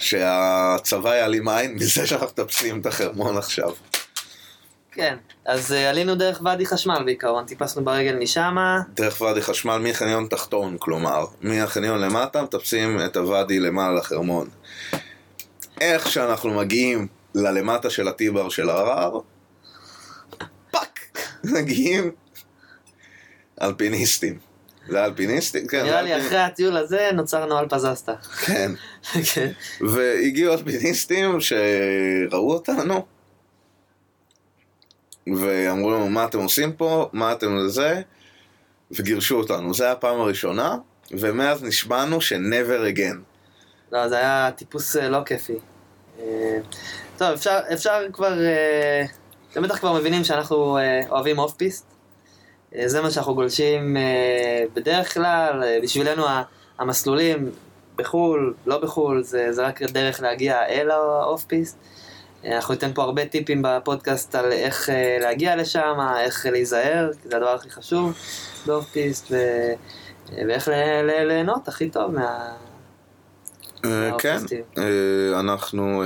שהצבא 0.00 1.14
יעלים 1.14 1.48
עין 1.48 1.74
מזה 1.74 2.06
שאנחנו 2.06 2.26
מטפסים 2.26 2.80
את 2.80 2.86
החרמון 2.86 3.36
עכשיו. 3.36 3.70
כן, 4.94 5.16
אז 5.46 5.72
אה, 5.72 5.90
עלינו 5.90 6.14
דרך 6.14 6.40
ואדי 6.44 6.66
חשמל 6.66 7.02
בעיקרון, 7.04 7.44
טיפסנו 7.44 7.84
ברגל 7.84 8.16
משמה, 8.16 8.80
דרך 8.94 9.20
ואדי 9.20 9.42
חשמל 9.42 9.78
מחניון 9.78 10.26
תחתון, 10.26 10.76
כלומר, 10.78 11.24
מהחניון 11.40 12.00
למטה 12.00 12.42
מטפסים 12.42 12.98
את 13.04 13.16
הוואדי 13.16 13.60
למעלה 13.60 13.94
לחרמון. 13.98 14.48
איך 15.80 16.10
שאנחנו 16.10 16.54
מגיעים 16.54 17.06
ללמטה 17.34 17.90
של 17.90 18.08
ה 18.08 18.15
T-bar 18.15 18.48
של 18.48 18.70
ההר, 18.70 19.20
fuck, 20.70 21.00
מגיעים 21.54 22.10
אלפיניסטים. 23.62 24.38
זה 24.88 25.04
אלפיניסטים? 25.04 25.66
כן, 25.66 25.82
נראה 25.82 26.02
לי. 26.02 26.18
אחרי 26.18 26.38
הטיול 26.38 26.76
הזה 26.76 27.10
נוצר 27.14 27.46
נוהל 27.46 27.68
פזסטה. 27.68 28.14
כן. 28.46 28.72
כן. 29.34 29.50
והגיעו 29.80 30.52
אלפיניסטים 30.52 31.38
שראו 31.40 32.52
אותנו, 32.52 33.06
ואמרו 35.26 35.90
לנו, 35.90 36.08
מה 36.08 36.24
אתם 36.24 36.38
עושים 36.38 36.72
פה? 36.72 37.08
מה 37.12 37.32
אתם 37.32 37.56
לזה? 37.56 38.02
וגירשו 38.90 39.38
אותנו. 39.38 39.74
זו 39.74 39.84
הייתה 39.84 39.98
הפעם 39.98 40.20
הראשונה, 40.20 40.76
ומאז 41.10 41.64
נשבענו 41.64 42.20
ש-never 42.20 42.96
again. 42.96 43.16
לא, 43.92 44.08
זה 44.08 44.16
היה 44.16 44.50
טיפוס 44.56 44.96
אה, 44.96 45.08
לא 45.08 45.18
כיפי. 45.26 45.58
אה, 46.20 46.58
טוב, 47.18 47.28
אפשר, 47.28 47.58
אפשר 47.72 48.00
כבר, 48.12 48.40
אה, 48.40 49.04
אתם 49.52 49.62
בטח 49.62 49.78
כבר 49.78 49.92
מבינים 49.92 50.24
שאנחנו 50.24 50.78
אוהבים 51.10 51.38
אוף 51.38 51.54
פיסט. 51.54 51.86
זה 52.84 53.02
מה 53.02 53.10
שאנחנו 53.10 53.34
גולשים 53.34 53.96
בדרך 54.74 55.14
כלל, 55.14 55.62
בשבילנו 55.82 56.24
המסלולים 56.78 57.50
בחו"ל, 57.96 58.54
לא 58.66 58.78
בחו"ל, 58.78 59.22
זה, 59.22 59.52
זה 59.52 59.66
רק 59.66 59.82
דרך 59.82 60.20
להגיע 60.20 60.66
אל 60.66 60.90
האוף 60.90 61.44
פיסט. 61.44 61.78
אה, 62.44 62.56
אנחנו 62.56 62.74
ניתן 62.74 62.92
פה 62.94 63.02
הרבה 63.02 63.26
טיפים 63.26 63.62
בפודקאסט 63.64 64.34
על 64.34 64.52
איך 64.52 64.90
אה, 64.90 65.16
להגיע 65.20 65.56
לשם, 65.56 65.96
איך 66.20 66.46
להיזהר, 66.50 67.10
כי 67.22 67.28
זה 67.28 67.36
הדבר 67.36 67.48
הכי 67.54 67.70
חשוב 67.70 68.12
באוף 68.66 68.86
פיסט, 68.90 69.26
ו... 69.30 69.34
אה, 69.34 69.74
ואיך 70.48 70.68
ליהנות 71.28 71.68
הכי 71.68 71.90
טוב 71.90 72.10
מה... 72.10 72.52
כן, 74.18 74.38
אנחנו... 75.40 76.02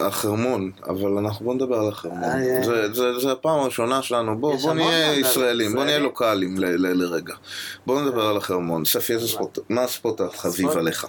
החרמון, 0.00 0.70
אבל 0.88 1.18
אנחנו 1.18 1.44
בוא 1.44 1.54
נדבר 1.54 1.76
על 1.78 1.88
החרמון. 1.88 2.28
זה- 2.64 2.92
זה 2.94 3.18
זה 3.18 3.32
הפעם 3.32 3.58
הראשונה 3.60 4.02
שלנו, 4.02 4.38
בוא 4.38 4.74
נהיה. 4.74 5.12
ישראלים, 5.18 5.74
בוא 5.74 5.84
נהיה. 5.84 5.98
לוקאלים 5.98 6.58
ל- 6.58 6.64
ל- 6.86 7.02
לרגע. 7.02 7.34
בוא 7.86 8.02
נדבר 8.02 8.26
על 8.26 8.36
החרמון. 8.36 8.84
ספי, 8.84 9.12
מה 9.68 9.82
הספורט 9.82 10.20
החביב? 10.20 10.70
עליך? 10.70 11.06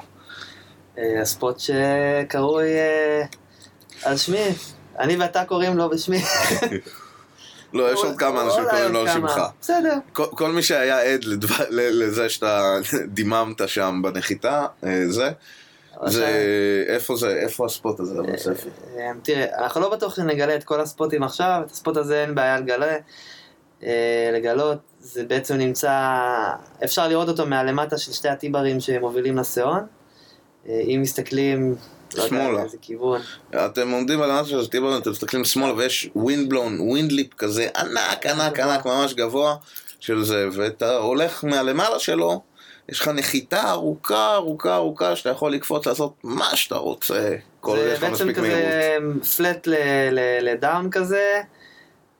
אה, 0.98 1.22
הספוט 1.22 1.60
שקרוי 1.60 2.70
אה, 2.78 3.24
על 4.04 4.18
שמי. 4.18 4.48
אני 5.00 5.16
ואתה 5.16 5.46
קוראים 5.46 5.78
לו 5.78 5.90
בשמי. 5.90 6.22
לא, 7.74 7.94
יש 7.94 8.00
עוד 8.00 8.18
כמה 8.18 8.42
אנשים 8.42 8.64
קוראים 8.70 8.94
לו 8.94 9.00
על. 9.00 9.08
שמך. 9.08 9.42
בסדר. 9.62 9.98
כל, 10.14 10.52
מי 10.52 10.64
שהיה 10.64 11.02
עד 11.02 11.26
לזה 11.70 12.30
שאתה 12.30 12.76
דיממת 13.08 13.68
שם 13.70 14.02
בנחיתה, 14.04 14.66
אה, 14.84 15.04
זה, 15.08 15.32
זה, 16.06 16.28
איפה 16.88 17.16
זה, 17.16 17.30
איפה 17.30 17.66
הספוט 17.66 18.00
הזה? 18.00 18.16
אה, 18.98 19.12
תראה, 19.24 19.46
אנחנו 19.64 19.82
לא 19.82 19.90
בטוח 19.90 20.16
שנגלה 20.16 20.56
את 20.56 20.64
כל 20.64 20.82
הספוטים 20.82 21.24
עכשיו, 21.24 21.62
את 21.66 21.72
הספוט 21.72 21.98
הזה 21.98 22.22
אין 22.22 22.36
בעיה 22.36 22.60
לגלה, 22.60 22.96
לגלות, 24.34 24.78
זה 25.00 25.24
בעצם 25.24 25.56
נמצא, 25.56 26.10
אפשר 26.84 27.08
לראות 27.08 27.30
אותו 27.30 27.46
מהלמטה 27.46 27.98
של 27.98 28.12
שתי 28.12 28.30
הטיברים 28.30 28.80
שמובילים 28.80 29.38
לסיאון, 29.38 29.86
אם 30.68 31.00
מסתכלים, 31.02 31.76
לא 32.16 32.28
שמאלה. 32.28 32.64
אתם 33.66 33.92
עומדים 33.92 34.22
על 34.22 34.32
הלמטה 34.32 34.50
של 34.50 34.68
טיברון, 34.68 35.02
אתם 35.02 35.12
מסתכלים 35.12 35.46
שמאלה 35.46 35.74
ויש 35.74 36.10
wind 36.16 36.50
blown, 36.50 36.80
wind 36.80 37.12
lip 37.12 37.34
כזה 37.34 37.68
ענק, 37.78 38.26
ענק. 38.26 38.60
ענק, 38.60 38.86
ממש 38.86 39.14
גבוה 39.14 39.56
של 40.00 40.24
זה, 40.24 40.48
ואתה 40.54 40.98
הולך 40.98 41.44
מהלמעלה 41.44 42.00
שלו, 42.00 42.42
יש 42.90 43.00
לך 43.00 43.08
נחיתה 43.08 43.72
ארוכה, 43.72 44.34
ארוכה, 44.34 44.76
ארוכה, 44.76 45.16
שאתה 45.16 45.30
יכול 45.30 45.54
לקפוץ 45.54 45.88
לעשות 45.88 46.14
מה 46.24 46.56
שאתה 46.56 46.76
רוצה, 46.76 47.36
כל 47.60 47.78
עוד 47.78 47.92
יש 47.92 47.98
לך 47.98 48.04
בעצם 48.04 48.14
מספיק 48.14 48.38
מהירות. 48.38 48.62
כזה 48.62 48.98
flat 49.38 49.68
to 50.42 50.58
down 50.58 50.90
כזה, 50.92 51.42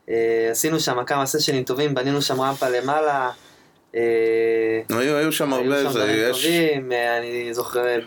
אה, 0.08 0.48
עשינו 0.50 0.80
שם 0.80 1.04
כמה 1.04 1.26
סשנים 1.26 1.64
טובים, 1.64 1.94
בנינו 1.94 2.22
שם 2.22 2.40
רמפה 2.40 2.68
למעלה, 2.68 3.30
אה, 3.96 4.80
היו, 4.88 5.16
היו 5.16 5.32
שם 5.32 5.52
הרבה, 5.52 5.76
היו 5.76 5.86
שם 5.86 5.92
זה, 5.92 5.98
דברים 5.98 6.32
טובים, 6.32 6.92
אה, 6.92 7.18
אני 7.18 7.54
זוכר 7.54 7.86
אה, 7.86 7.98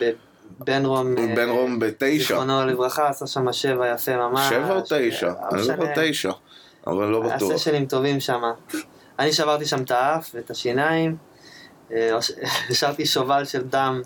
בן 0.60 0.86
רום, 0.86 1.18
אה, 1.18 1.36
בן 1.36 1.50
רום 1.50 1.80
בתשע, 1.80 2.18
זיכרונו 2.18 2.66
לברכה, 2.66 3.10
עשה 3.10 3.28
שם 3.28 3.54
שבע 3.54 3.88
יפה 3.88 4.18
ממש. 4.18 4.50
שבע 4.50 4.76
או 4.76 4.82
תשע, 4.82 5.28
אה, 5.28 5.34
אני 5.52 5.62
משנה. 5.62 5.76
זוכר 5.76 5.86
תשע, 5.96 6.32
אבל 6.88 7.06
לא 7.06 7.24
היה 7.24 7.36
בטוח. 7.36 7.58
סשנים 7.58 7.86
טובים 7.86 8.20
שם. 8.20 8.42
אני 9.20 9.34
שברתי 9.34 9.66
שם 9.66 9.84
את 9.84 9.92
האף 9.92 10.32
ואת 10.34 10.52
השיניים, 10.52 11.18
אה, 11.92 12.18
השארתי 12.70 13.06
שובל 13.16 13.46
של 13.46 13.64
דם. 13.64 14.02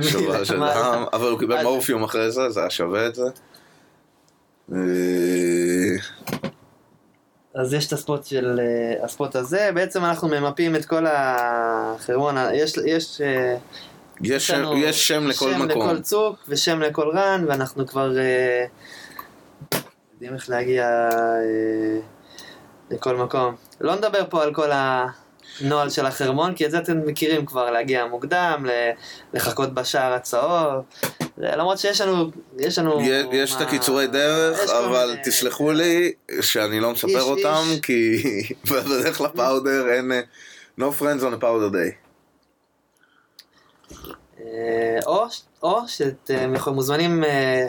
שובל 0.00 0.44
של. 0.44 0.58
דם, 0.58 1.04
אבל 1.12 1.30
הוא 1.30 1.38
קיבל 1.38 1.62
מורפיום 1.62 2.04
אחרי 2.04 2.30
זה, 2.30 2.50
זה 2.50 2.60
היה 2.60 2.70
שווה 2.70 3.06
את 3.06 3.14
זה. 3.14 3.24
אה, 4.72 5.96
אז 7.54 7.74
יש 7.74 7.86
את 7.86 7.92
הספוט 7.92 8.24
של 8.24 8.60
אה, 8.60 9.04
הספוט 9.04 9.36
הזה, 9.36 9.70
בעצם 9.74 10.04
אנחנו 10.04 10.28
ממפים 10.28 10.76
את 10.76 10.84
כל 10.84 11.06
החרמון, 11.08 12.34
יש, 12.54 12.76
יש 12.86 13.20
אה, 13.20 13.56
יש 14.22 14.46
שם- 14.46 14.54
לנו 14.54 14.78
יש 14.78 15.08
שם 15.08 15.26
לכל 15.26 15.52
שם 15.52 15.62
מקום. 15.68 15.82
לכל 15.90 16.00
צוק 16.00 16.36
ושם 16.48 16.80
לכל 16.80 17.10
רן, 17.14 17.44
ואנחנו 17.48 17.86
כבר 17.86 18.18
אה, 18.18 18.64
יודעים 20.14 20.34
איך 20.34 20.50
להגיע 20.50 21.08
אה, 21.12 22.00
לכל 22.90 23.16
מקום. 23.16 23.54
לא 23.80 23.94
נדבר 23.94 24.24
פה 24.30 24.42
על 24.42 24.54
כל 24.54 24.70
הנוהל 24.72 25.90
של 25.90 26.06
החרמון, 26.06 26.54
כי 26.54 26.66
את 26.66 26.70
זה 26.70 26.78
אתם 26.78 27.06
מכירים 27.06 27.46
כבר, 27.46 27.70
להגיע 27.70 28.06
מוקדם, 28.06 28.66
לחכות 29.34 29.74
בשער 29.74 30.12
הצהוב. 30.12 30.84
למרות 31.38 31.78
שיש 31.78 32.00
לנו, 32.00 32.30
יש 32.58 32.78
לנו... 32.78 33.00
יש- 33.00 33.26
יש 33.32 33.54
את 33.54 33.60
מה- 33.60 33.66
הקיצורי 33.66 34.06
דרך, 34.06 34.70
אבל 34.70 35.06
מיני- 35.10 35.22
תסלחו 35.24 35.72
לי 35.72 36.12
שאני 36.40 36.80
לא 36.80 36.92
מספר 36.92 37.08
איש, 37.08 37.18
אותם, 37.22 37.62
איש. 37.70 37.80
כי 37.80 38.22
בדרך 38.70 39.20
לפאודר 39.20 39.88
אין... 39.88 40.12
אה, 40.12 40.20
No 40.80 40.92
friends 41.00 41.20
on 41.22 41.40
a 41.40 41.42
powder 41.42 41.72
day. 41.74 42.07
אה, 44.40 44.44
או, 45.06 45.24
או 45.62 45.88
שאתם 45.88 46.54
יכול- 46.54 46.72
מוזמנים 46.72 47.24
אה, 47.24 47.66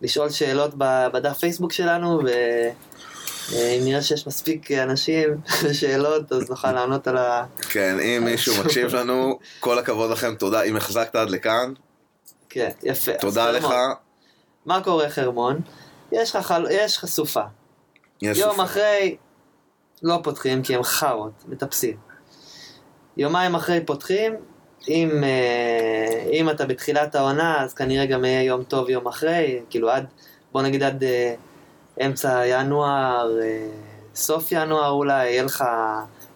לשאול 0.00 0.30
שאלות 0.30 0.74
בדף 1.12 1.38
פייסבוק 1.38 1.72
שלנו, 1.72 2.20
ואם 2.24 3.84
נראה 3.84 4.02
שיש 4.02 4.26
מספיק 4.26 4.70
אנשים 4.72 5.28
ושאלות, 5.64 6.32
אז 6.32 6.50
נוכל 6.50 6.72
לענות 6.72 7.06
על 7.08 7.16
ה... 7.16 7.44
כן, 7.70 8.00
אם 8.00 8.24
מישהו 8.24 8.64
מקשיב 8.64 8.94
לנו, 8.94 9.38
כל 9.60 9.78
הכבוד 9.78 10.10
לכם, 10.10 10.34
תודה. 10.34 10.62
אם 10.62 10.76
החזקת 10.76 11.16
עד 11.16 11.30
לכאן, 11.30 11.72
כן, 12.48 12.70
יפה. 12.82 13.12
תודה 13.20 13.50
לך. 13.50 13.66
מה 14.66 14.84
קורה 14.84 15.10
חרמון? 15.10 15.60
יש 16.12 16.36
לך, 16.36 16.46
חל... 16.46 16.66
יש 16.70 16.96
לך 16.96 17.06
סופה. 17.06 17.42
יש 18.22 18.38
יום 18.38 18.50
סופה. 18.50 18.64
אחרי 18.64 19.16
לא 20.02 20.20
פותחים 20.22 20.62
כי 20.62 20.74
הם 20.74 20.82
חארות, 20.82 21.44
מטפסים. 21.48 21.96
יומיים 23.16 23.54
אחרי 23.54 23.80
פותחים, 23.86 24.34
אם, 24.88 25.24
אה, 25.24 26.30
אם 26.32 26.50
אתה 26.50 26.66
בתחילת 26.66 27.14
העונה, 27.14 27.62
אז 27.62 27.74
כנראה 27.74 28.06
גם 28.06 28.24
יהיה 28.24 28.42
יום 28.42 28.64
טוב 28.64 28.90
יום 28.90 29.06
אחרי, 29.06 29.60
כאילו 29.70 29.90
עד, 29.90 30.06
בוא 30.52 30.62
נגיד 30.62 30.82
עד 30.82 31.04
אה, 31.04 31.34
אמצע 32.06 32.42
ינואר, 32.46 33.38
אה, 33.42 33.68
סוף 34.14 34.52
ינואר 34.52 34.90
אולי, 34.90 35.26
יהיה 35.26 35.42
לך 35.42 35.64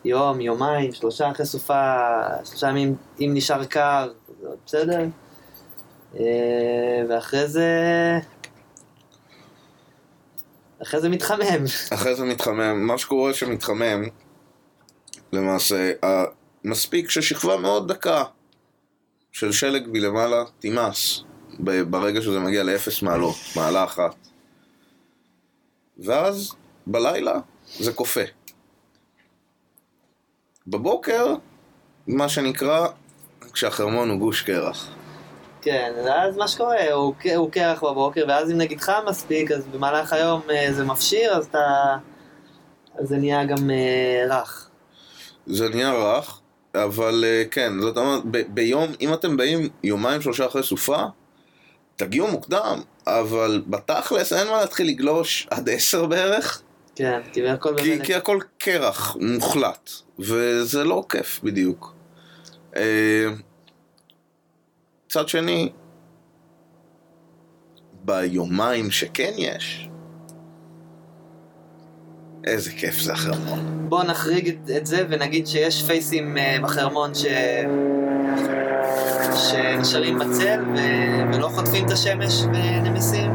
יום, 0.04 0.40
יומיים, 0.40 0.92
שלושה 0.92 1.30
אחרי 1.30 1.46
סופה, 1.46 1.96
שלושה 2.44 2.68
ימים, 2.68 2.96
אם 3.20 3.30
נשאר 3.34 3.64
קר, 3.64 4.12
בסדר? 4.66 5.00
ואחרי 7.08 7.48
זה... 7.48 7.68
אחרי 10.82 11.00
זה 11.00 11.08
מתחמם. 11.08 11.64
אחרי 11.94 12.14
זה 12.14 12.24
מתחמם, 12.24 12.86
מה 12.86 12.98
שקורה 12.98 13.34
שמתחמם, 13.34 14.02
למעשה, 15.32 15.92
מספיק 16.64 17.10
ששכבה 17.10 17.56
מאוד 17.56 17.92
דקה 17.92 18.24
של 19.32 19.52
שלג 19.52 19.88
מלמעלה 19.92 20.44
תימס 20.58 21.24
ברגע 21.90 22.22
שזה 22.22 22.40
מגיע 22.40 22.62
לאפס 22.62 23.02
מעלות, 23.02 23.36
מעלה 23.56 23.84
אחת. 23.84 24.14
ואז 25.98 26.54
בלילה 26.86 27.38
זה 27.78 27.92
קופא. 27.92 28.24
בבוקר, 30.66 31.34
מה 32.06 32.28
שנקרא, 32.28 32.88
כשהחרמון 33.52 34.10
הוא 34.10 34.18
גוש 34.18 34.42
קרח. 34.42 34.88
כן, 35.62 35.92
ואז 36.04 36.36
מה 36.36 36.48
שקורה, 36.48 36.92
הוא, 36.92 37.14
הוא 37.36 37.50
קרח 37.50 37.84
בבוקר, 37.84 38.24
ואז 38.28 38.50
אם 38.50 38.58
נגיד 38.58 38.80
חם 38.80 39.02
מספיק, 39.08 39.50
אז 39.50 39.66
במהלך 39.66 40.12
היום 40.12 40.40
אה, 40.50 40.72
זה 40.72 40.84
מפשיר, 40.84 41.32
אז 41.32 41.46
אתה... 41.46 41.96
אז 42.98 43.08
זה 43.08 43.16
נהיה 43.16 43.44
גם 43.44 43.70
אה, 43.70 44.40
רך. 44.40 44.70
זה 45.46 45.68
נהיה 45.68 45.92
רך, 45.92 46.39
אבל 46.74 47.24
אה, 47.26 47.42
כן, 47.50 47.72
זאת 47.80 47.96
אומרת, 47.96 48.22
ב- 48.30 48.54
ביום, 48.54 48.92
אם 49.00 49.14
אתם 49.14 49.36
באים 49.36 49.68
יומיים 49.84 50.22
שלושה 50.22 50.46
אחרי 50.46 50.62
סופה, 50.62 51.02
תגיעו 51.96 52.28
מוקדם, 52.28 52.80
אבל 53.06 53.62
בתכלס 53.66 54.32
אין 54.32 54.48
מה 54.48 54.60
להתחיל 54.60 54.88
לגלוש 54.88 55.48
עד 55.50 55.68
עשר 55.68 56.06
בערך, 56.06 56.62
כן, 56.94 57.20
כי 57.32 57.48
הכל 57.48 57.74
כי. 57.78 58.04
כי 58.04 58.14
הכל 58.14 58.38
קרח 58.58 59.16
מוחלט, 59.20 59.90
וזה 60.18 60.84
לא 60.84 61.04
כיף 61.08 61.40
בדיוק. 61.42 61.94
אה, 62.76 63.26
מצד 65.06 65.28
שני, 65.28 65.72
ביומיים 68.04 68.90
שכן 68.90 69.32
יש, 69.36 69.88
איזה 72.44 72.70
כיף 72.70 73.00
זה 73.00 73.12
החרמון. 73.12 73.86
בואו 73.88 74.02
נחריג 74.02 74.48
את, 74.48 74.70
את 74.76 74.86
זה 74.86 75.04
ונגיד 75.08 75.46
שיש 75.46 75.82
פייסים 75.82 76.38
אה, 76.38 76.56
בחרמון 76.62 77.14
ש... 77.14 77.24
שנשארים 79.34 80.18
בצל 80.18 80.60
ו... 80.76 80.78
ולא 81.34 81.48
חוטפים 81.48 81.86
את 81.86 81.90
השמש 81.90 82.42
ונמסים. 82.42 83.30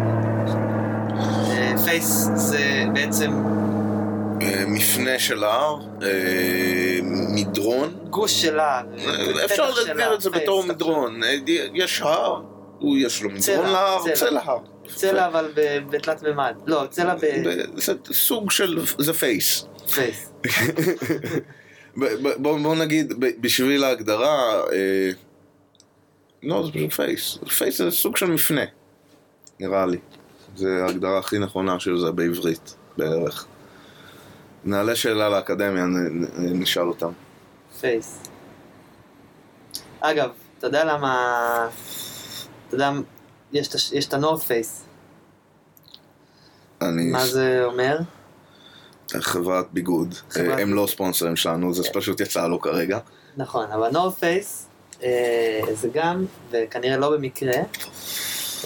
אה, 1.16 1.74
face 1.86 2.30
זה 2.36 2.84
בעצם 2.94 3.32
אה, 4.42 4.64
מפנה 4.68 5.20
של 5.20 5.44
ההר, 5.44 5.80
מדרון, 7.36 7.94
גוש 8.10 8.42
של 8.42 8.60
הר. 8.60 8.84
אה, 8.98 9.46
אפשר 9.46 9.70
להגדיר 9.70 10.14
את 10.14 10.22
זה 10.22 10.32
face. 10.32 10.44
בתור 10.44 10.64
מדרון. 10.64 11.22
יש 11.74 12.02
הר, 12.02 12.42
הוא 12.80 12.98
יש 12.98 13.24
לו 13.24 13.30
מדרון 13.30 13.70
להר, 13.70 14.04
צלע. 14.14 14.42
הר. 14.46 14.58
צלע 14.96 15.28
אבל 15.28 15.52
בתלת 15.90 16.24
מימד. 16.24 16.56
לא, 16.68 16.84
צלע 16.90 17.16
ב- 17.16 17.80
זה 17.80 17.94
סוג 18.12 18.52
של, 18.52 18.86
זה 18.98 19.14
face. 19.14 19.66
ב 19.88 19.95
face. 19.95 20.32
ב- 22.00 22.06
ב- 22.28 22.34
בוא 22.42 22.60
בוא 22.60 22.76
נגיד, 22.76 23.14
בשביל 23.42 23.84
ההגדרה, 23.84 24.54
אה, 24.72 25.10
לא, 26.44 26.66
זה 26.66 26.72
פשוט 26.72 26.94
face. 26.94 27.38
face 27.58 27.78
זה 27.78 27.92
סוג 27.92 28.18
של 28.18 28.26
מפנה, 28.26 28.62
נראה 29.60 29.86
לי. 29.86 29.98
זה 30.56 30.84
ההגדרה 30.84 31.20
הכי 31.20 31.40
נכונה 31.40 31.80
של 31.80 31.98
זה 31.98 32.12
בעברית, 32.12 32.76
בערך. 32.98 33.46
נעלה 34.64 34.96
שאלה 34.96 35.30
לאקדמיה, 35.30 35.84
נשאל 36.38 36.84
אותם. 36.88 37.12
face. 37.82 38.20
אגב, 40.00 40.30
אתה 40.58 40.68
יודע 40.68 40.84
למה... 40.86 41.68
אתה 42.76 42.84
יודע, 42.84 43.00
יש 43.94 44.08
את 44.08 44.14
ה 44.14 44.18
North 44.18 44.42
Face. 44.42 44.86
אני... 46.82 47.12
מה 47.12 47.26
זה 47.26 47.62
אומר? 47.66 47.98
חברת 49.14 49.66
ביגוד. 49.74 50.14
חברת 50.30 50.58
אה, 50.58 50.62
הם 50.62 50.74
לא 50.74 50.88
ספונסרים 50.88 51.36
שלנו, 51.36 51.74
זה 51.74 51.84
פשוט 51.94 52.20
יצא 52.20 52.48
לו 52.48 52.62
כרגע. 52.62 53.00
נכון, 53.38 53.72
אבל 53.72 53.90
north 53.92 54.14
face 54.14 54.68
אה, 55.04 55.62
זה 55.74 55.88
גם, 55.94 56.26
וכנראה 56.52 56.98
לא 56.98 57.12
במקרה, 57.12 57.54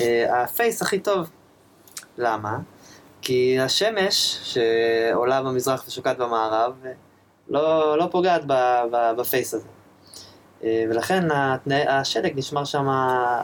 אה, 0.02 0.44
ה 0.44 0.51
face 0.51 0.82
הכי 0.82 1.00
טוב. 1.00 1.30
למה? 2.18 2.58
כי 3.22 3.60
השמש 3.60 4.40
שעולה 4.44 5.42
במזרח 5.42 5.84
ושוקעת 5.88 6.18
במערב 6.18 6.74
לא, 7.50 7.98
לא 7.98 8.08
פוגעת 8.12 8.42
ב, 8.48 8.54
ב, 8.92 9.12
ב 9.18 9.25
face 9.25 9.54
הזה. 9.54 9.68
אה, 10.64 10.84
ולכן 10.90 11.32
התנאי, 11.32 11.88
השלג 11.88 12.32
נשמר 12.36 12.66
שם 12.66 12.88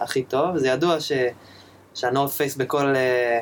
הכי 0.02 0.24
טוב. 0.24 0.58
זה 0.58 0.68
ידוע 0.68 1.00
ש, 1.00 1.12
שה 1.94 2.08
north 2.08 2.32
face 2.32 2.56
בכל, 2.56 2.96
אה, 2.96 3.40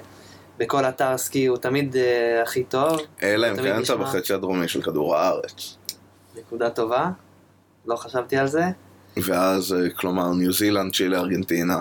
בכל 0.57 0.85
אתר 0.85 1.17
סקי 1.17 1.45
הוא 1.45 1.57
תמיד 1.57 1.95
אה, 1.95 2.41
הכי 2.43 2.63
טוב. 2.63 2.97
אלא 3.23 3.51
אם 3.51 3.55
כן 3.55 3.83
אתה. 3.83 3.95
בחצי 3.95 4.33
הדרומי 4.33 4.67
של 4.67 4.81
כדור 4.81 5.15
הארץ. 5.15 5.77
נקודה 6.37 6.69
טובה. 6.69 7.09
לא 7.85 7.95
חשבתי 7.95 8.37
על 8.37 8.47
זה. 8.47 8.63
ואז, 9.17 9.75
כלומר, 9.95 10.33
ניו 10.33 10.53
זילנד, 10.53 10.93
צ'ילה, 10.95 11.19
ארגנטינה. 11.19 11.79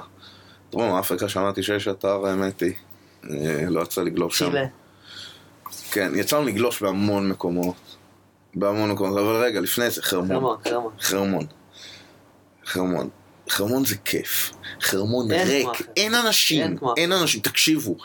דרום 0.71 0.95
אפריקה 0.95 1.29
שמעתי 1.29 1.63
שיש 1.63 1.89
אתר, 1.89 2.27
האמת 2.27 2.63
היא. 2.63 2.75
לא 3.69 3.81
יצא 3.81 4.03
לגלוש 4.03 4.39
שם. 4.39 4.51
צ'ילה. 4.51 4.67
כן, 5.91 6.13
יצאנו 6.15 6.45
לגלוש 6.45 6.83
בהמון 6.83 7.29
מקומות. 7.29 7.75
בהמון 8.55 8.91
מקומות, 8.91 9.19
אבל 9.19 9.37
רגע, 9.45 9.61
לפני 9.61 9.91
זה, 9.91 10.03
חרמון. 10.03 10.29
חרמון, 10.29 10.57
חרמון. 10.65 10.93
חרמון. 11.01 11.47
חרמון. 12.67 13.09
חרמון 13.51 13.85
זה 13.85 13.97
כיף. 13.97 14.53
חרמון 14.81 15.33
אין 15.33 15.49
ריק, 15.49 15.67
כמו. 15.67 15.93
אין 15.97 16.15
אנשים, 16.15 16.63
אין 16.63 16.77
כמו 16.79 16.95
אין 16.97 17.13
אנשים. 17.13 17.41
תקשיבו, 17.41 17.97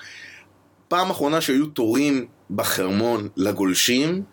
פעם 0.87 1.09
אחרונה 1.09 1.41
שהיו 1.41 1.65
תורים 1.65 2.27
בחרמון 2.49 3.29
לגולשים, 3.37 4.23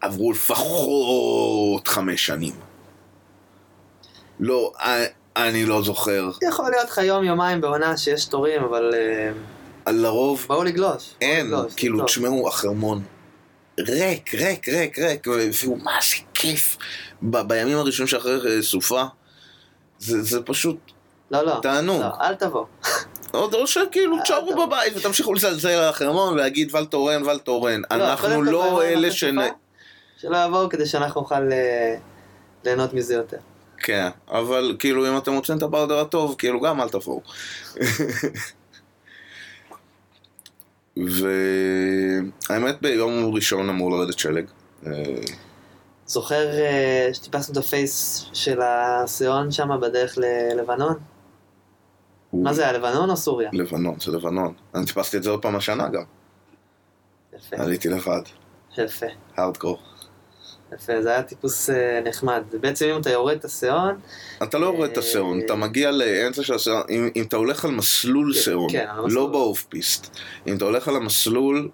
עברו 0.00 0.32
לפחות 0.32 1.88
חמש 1.88 2.26
שנים. 2.26 2.54
לא, 4.40 4.72
אה, 4.80 5.04
אני 5.36 5.66
לא 5.66 5.82
זוכר. 5.82 6.30
יכול 6.48 6.70
להיות 6.70 6.88
לך 6.90 6.98
יום 6.98 7.24
יומיים 7.24 7.60
בעונה 7.60 7.96
שיש 7.96 8.24
תורים, 8.24 8.62
אבל 8.62 8.94
אה, 8.94 9.92
לרוב 9.92 10.46
באו 10.48 10.64
לגלוש. 10.64 11.14
אין, 11.20 11.46
לגלוש, 11.46 11.74
כאילו. 11.74 12.04
תשמעו, 12.04 12.48
החרמון 12.48 13.02
ריק, 13.80 14.34
ריק, 14.34 14.68
ריק, 14.68 14.98
ריק, 14.98 15.26
והוא, 15.62 15.78
מה 15.82 15.98
זה 16.02 16.16
כיף. 16.34 16.76
ב- 17.22 17.40
בימים 17.48 17.78
הראשונים 17.78 18.08
שאחרי 18.08 18.56
אה, 18.56 18.62
סופה, 18.62 19.04
זה, 19.98 20.22
זה 20.22 20.42
פשוט 20.42 20.76
לא, 21.30 21.42
לא. 21.42 21.58
תענוג. 21.62 22.00
לא, 22.02 22.10
אל 22.20 22.34
תבוא. 22.34 22.64
עוד 23.32 23.54
או 23.54 23.66
שכאילו 23.66 24.16
אה, 24.16 24.22
תשארו 24.22 24.50
אתה- 24.52 24.66
בבית 24.66 24.92
ותמשיכו 24.96 25.34
לזלזל 25.34 25.68
על 25.68 25.88
החרמון 25.88 26.32
ולהגיד 26.32 26.74
ול 26.74 26.84
תורן, 26.84 27.22
ול 27.26 27.38
תורן. 27.38 27.82
קודם 27.82 28.00
אנחנו 28.00 28.42
לא 28.42 28.82
אלה. 28.84 29.10
סופה, 29.10 29.26
שלא 30.18 30.36
יבואו 30.46 30.68
כדי 30.68 30.86
שאנחנו 30.86 31.20
נוכל 31.20 31.52
אה, 31.52 31.96
ליהנות 32.64 32.94
מזה 32.94 33.14
יותר. 33.14 33.36
כן, 33.78 34.08
אבל 34.28 34.76
כאילו 34.78 35.08
אם 35.08 35.18
אתם 35.18 35.32
רוצים 35.34 35.56
את 35.58 35.62
הפאודר 35.62 35.98
הטוב, 35.98 36.34
כאילו 36.38 36.60
גם 36.60 36.80
אל 36.80 36.88
תבואו. 36.88 37.22
והאמת 40.96 42.82
ביום 42.82 43.34
ראשון 43.34 43.68
אמור 43.68 43.90
לרדת 43.90 44.18
שלג. 44.18 44.44
אה, 46.08 46.12
זוכר 46.12 46.60
אה, 46.60 47.10
שטיפסנו 47.12 47.52
את 47.52 47.56
הפייס 47.58 48.24
של 48.32 48.60
הסיאון 48.62 49.50
שם 49.50 49.68
בדרך 49.82 50.18
ללבנון? 50.18 50.94
מה 52.32 52.52
זה 52.52 52.62
היה, 52.62 52.72
לבנון 52.72 53.10
או 53.10 53.16
סוריה? 53.16 53.50
לבנון, 53.52 54.00
זה 54.00 54.12
לבנון. 54.12 54.54
אני 54.74 54.86
טיפסתי 54.86 55.16
את 55.16 55.22
זה 55.22 55.30
עוד 55.30 55.42
פעם 55.42 55.56
השנה 55.56 55.88
גם. 55.88 56.02
יפה, 57.36 57.56
עליתי 57.56 57.88
לבד, 57.88 58.22
יפה. 58.78 59.06
הארדקור. 59.36 59.78
יפה, 60.74 61.02
זה 61.02 61.10
היה 61.10 61.22
טיפוס 61.22 61.70
אה, 61.70 62.00
נחמד. 62.04 62.42
בעצם 62.60 62.86
אם 62.86 63.00
אתה 63.00 63.10
יורד 63.10 63.36
את 63.36 63.44
הסיאון, 63.44 63.98
אתה 64.42 64.58
לא 64.58 64.66
יורד 64.66 64.90
את 64.90 64.98
הסיאון, 64.98 65.40
אתה 65.40 65.54
מגיע 65.54 65.90
לאמצע 65.90 66.42
של 66.42 66.54
הסיאון, 66.54 66.82
אם, 66.90 67.08
אם 67.16 67.22
אתה 67.22 67.36
הולך 67.36 67.64
על 67.64 67.70
מסלול 67.70 68.32
כן, 68.34 68.40
סיאון, 68.40 68.72
כן, 68.72 68.86
המסלול. 68.88 69.12
לא 69.12 69.26
באוף 69.26 69.62
פיסט, 69.62 70.16
אם 70.46 70.56
אתה 70.56 70.64
הולך 70.64 70.88
על 70.88 70.96
המסלול 70.96 71.68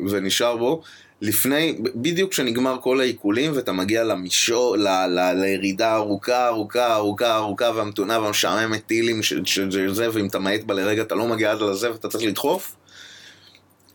ונשאר 0.00 0.56
בו, 0.56 0.82
לפני, 1.20 1.78
בדיוק 1.94 2.30
כשנגמר 2.30 2.78
כל 2.82 3.00
העיקולים 3.00 3.52
ואתה 3.54 3.72
מגיע 3.72 4.04
למישור, 4.04 4.76
ל, 4.76 4.88
ל, 4.88 5.32
לירידה 5.32 5.94
ארוכה, 5.94 6.48
ארוכה, 6.48 6.94
ארוכה, 6.94 7.36
ארוכה 7.36 7.70
והמתונה 7.74 8.20
והמשעממת 8.20 8.86
טילים 8.86 9.22
של, 9.22 9.44
של, 9.44 9.70
של 9.70 9.94
זה, 9.94 10.08
ואם 10.12 10.26
אתה 10.26 10.38
מאט 10.38 10.62
בה 10.62 10.74
לרגע 10.74 11.02
אתה 11.02 11.14
לא 11.14 11.26
מגיע 11.26 11.52
עד 11.52 11.62
לזה 11.62 11.92
ואתה 11.92 12.08
צריך 12.08 12.24
לדחוף, 12.24 12.76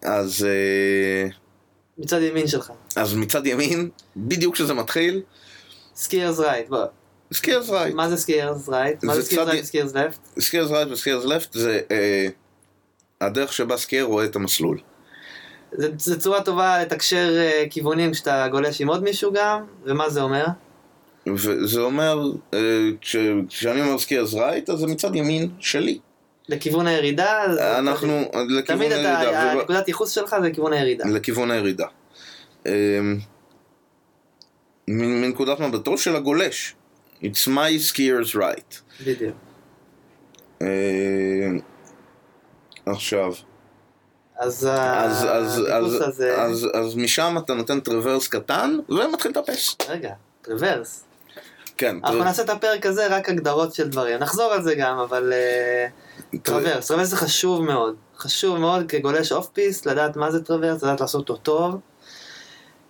אז, 0.01 0.45
אה, 0.45 1.29
מצד 1.97 2.21
ימין 2.21 2.47
שלך. 2.47 2.71
אז 2.95 3.15
מצד 3.15 3.47
ימין, 3.47 3.89
בדיוק 4.17 4.53
כשזה 4.53 4.73
מתחיל, 4.73 5.21
skier's 5.95 6.39
right, 6.39 6.69
בוא. 6.69 6.85
skier's 7.33 7.69
right. 7.69 7.95
מה 7.95 8.09
זה 8.09 8.17
skier's 8.17 8.69
right? 8.69 9.03
מה 9.03 9.15
זה 9.15 9.23
skier's 9.23 9.47
right 9.47 9.63
ו 9.63 9.67
skier's 9.67 9.93
left? 9.93 10.19
skier's 10.39 10.71
right 10.71 10.87
ו 10.91 10.96
skier's 10.96 11.25
left 11.25 11.53
זה 11.53 11.79
אה, 11.91 12.27
הדרך 13.21 13.53
שבה 13.53 13.77
skier 13.77 14.05
רואה 14.05 14.25
את 14.25 14.35
המסלול. 14.35 14.79
זה, 15.77 15.89
זה 15.97 16.19
צורה 16.19 16.43
טובה 16.43 16.81
לתקשר 16.81 17.37
אה, 17.37 17.63
כיוונים 17.69 18.11
כשאתה 18.11 18.47
גולש 18.51 18.81
עם 18.81 18.87
עוד 18.87 19.03
מישהו 19.03 19.33
גם, 19.33 19.61
ומה 19.83 20.09
זה 20.09 20.21
אומר? 20.21 20.45
וזה 21.35 21.81
אומר, 21.81 22.19
אה, 22.53 22.59
כש- 23.01 23.15
כשאני 23.49 23.81
אומר 23.81 23.97
skier's 23.99 24.33
right, 24.33 24.69
אז 24.69 24.79
זה 24.79 24.87
מצד 24.87 25.15
ימין 25.15 25.49
שלי. 25.59 25.99
לכיוון 26.49 26.87
הירידה? 26.87 27.41
זה- 27.53 27.77
אנחנו 27.79 28.21
לכיוון 28.33 28.61
תמיד 28.65 28.91
הירידה. 28.91 29.31
ו- 29.31 29.35
הנקודת 29.59 29.87
ייחוס 29.87 30.11
שלך 30.11 30.35
זה 30.41 30.49
לכיוון 30.49 30.73
הירידה. 30.73 31.05
לכיוון 31.07 31.51
הירידה. 31.51 31.85
אה, 32.67 32.99
מ- 34.87 35.21
מנקודת 35.21 35.59
מבטו 35.59 35.97
של 35.97 36.15
הגולש. 36.15 36.75
It's 37.23 37.47
my 37.47 37.91
skier's 37.91 38.35
right. 38.35 39.03
בדיוק. 39.05 39.35
אה, 40.61 40.67
עכשיו, 42.85 43.33
אז 44.39 44.67
אז, 44.71 45.25
אז, 45.25 45.61
אז, 45.71 46.01
הזה... 46.01 46.41
אז, 46.41 46.67
אז 46.73 46.95
משם 46.95 47.35
אתה 47.37 47.53
נותן 47.53 47.79
traverse 47.79 48.27
קטן 48.27 48.77
ומתחיל 48.89 49.31
לטפס. 49.31 49.75
רגע, 49.89 50.13
traverse. 50.41 51.03
כן, 51.77 51.95
אנחנו 52.03 52.17
טר- 52.19 52.23
נעשה 52.23 52.41
את 52.43 52.49
הפרק 52.49 52.85
הזה 52.85 53.07
רק 53.07 53.29
הגדרות 53.29 53.73
של 53.73 53.89
דברים. 53.89 54.19
נחזור 54.19 54.53
על 54.53 54.63
זה 54.63 54.75
גם, 54.75 54.97
אבל 54.97 55.33
אה, 55.33 55.87
traverse. 56.43 56.87
traverse 56.87 57.07
זה 57.07 57.17
חשוב 57.17 57.61
מאוד. 57.63 57.95
חשוב 58.17 58.57
מאוד 58.57 58.85
כגולש 58.87 59.31
off-piste 59.31 59.85
לדעת 59.85 60.15
מה 60.15 60.31
זה 60.31 60.43
traverse, 60.43 60.83
לדעת 60.83 61.01
לעשות 61.01 61.29
אותו 61.29 61.41
טוב. 61.41 61.75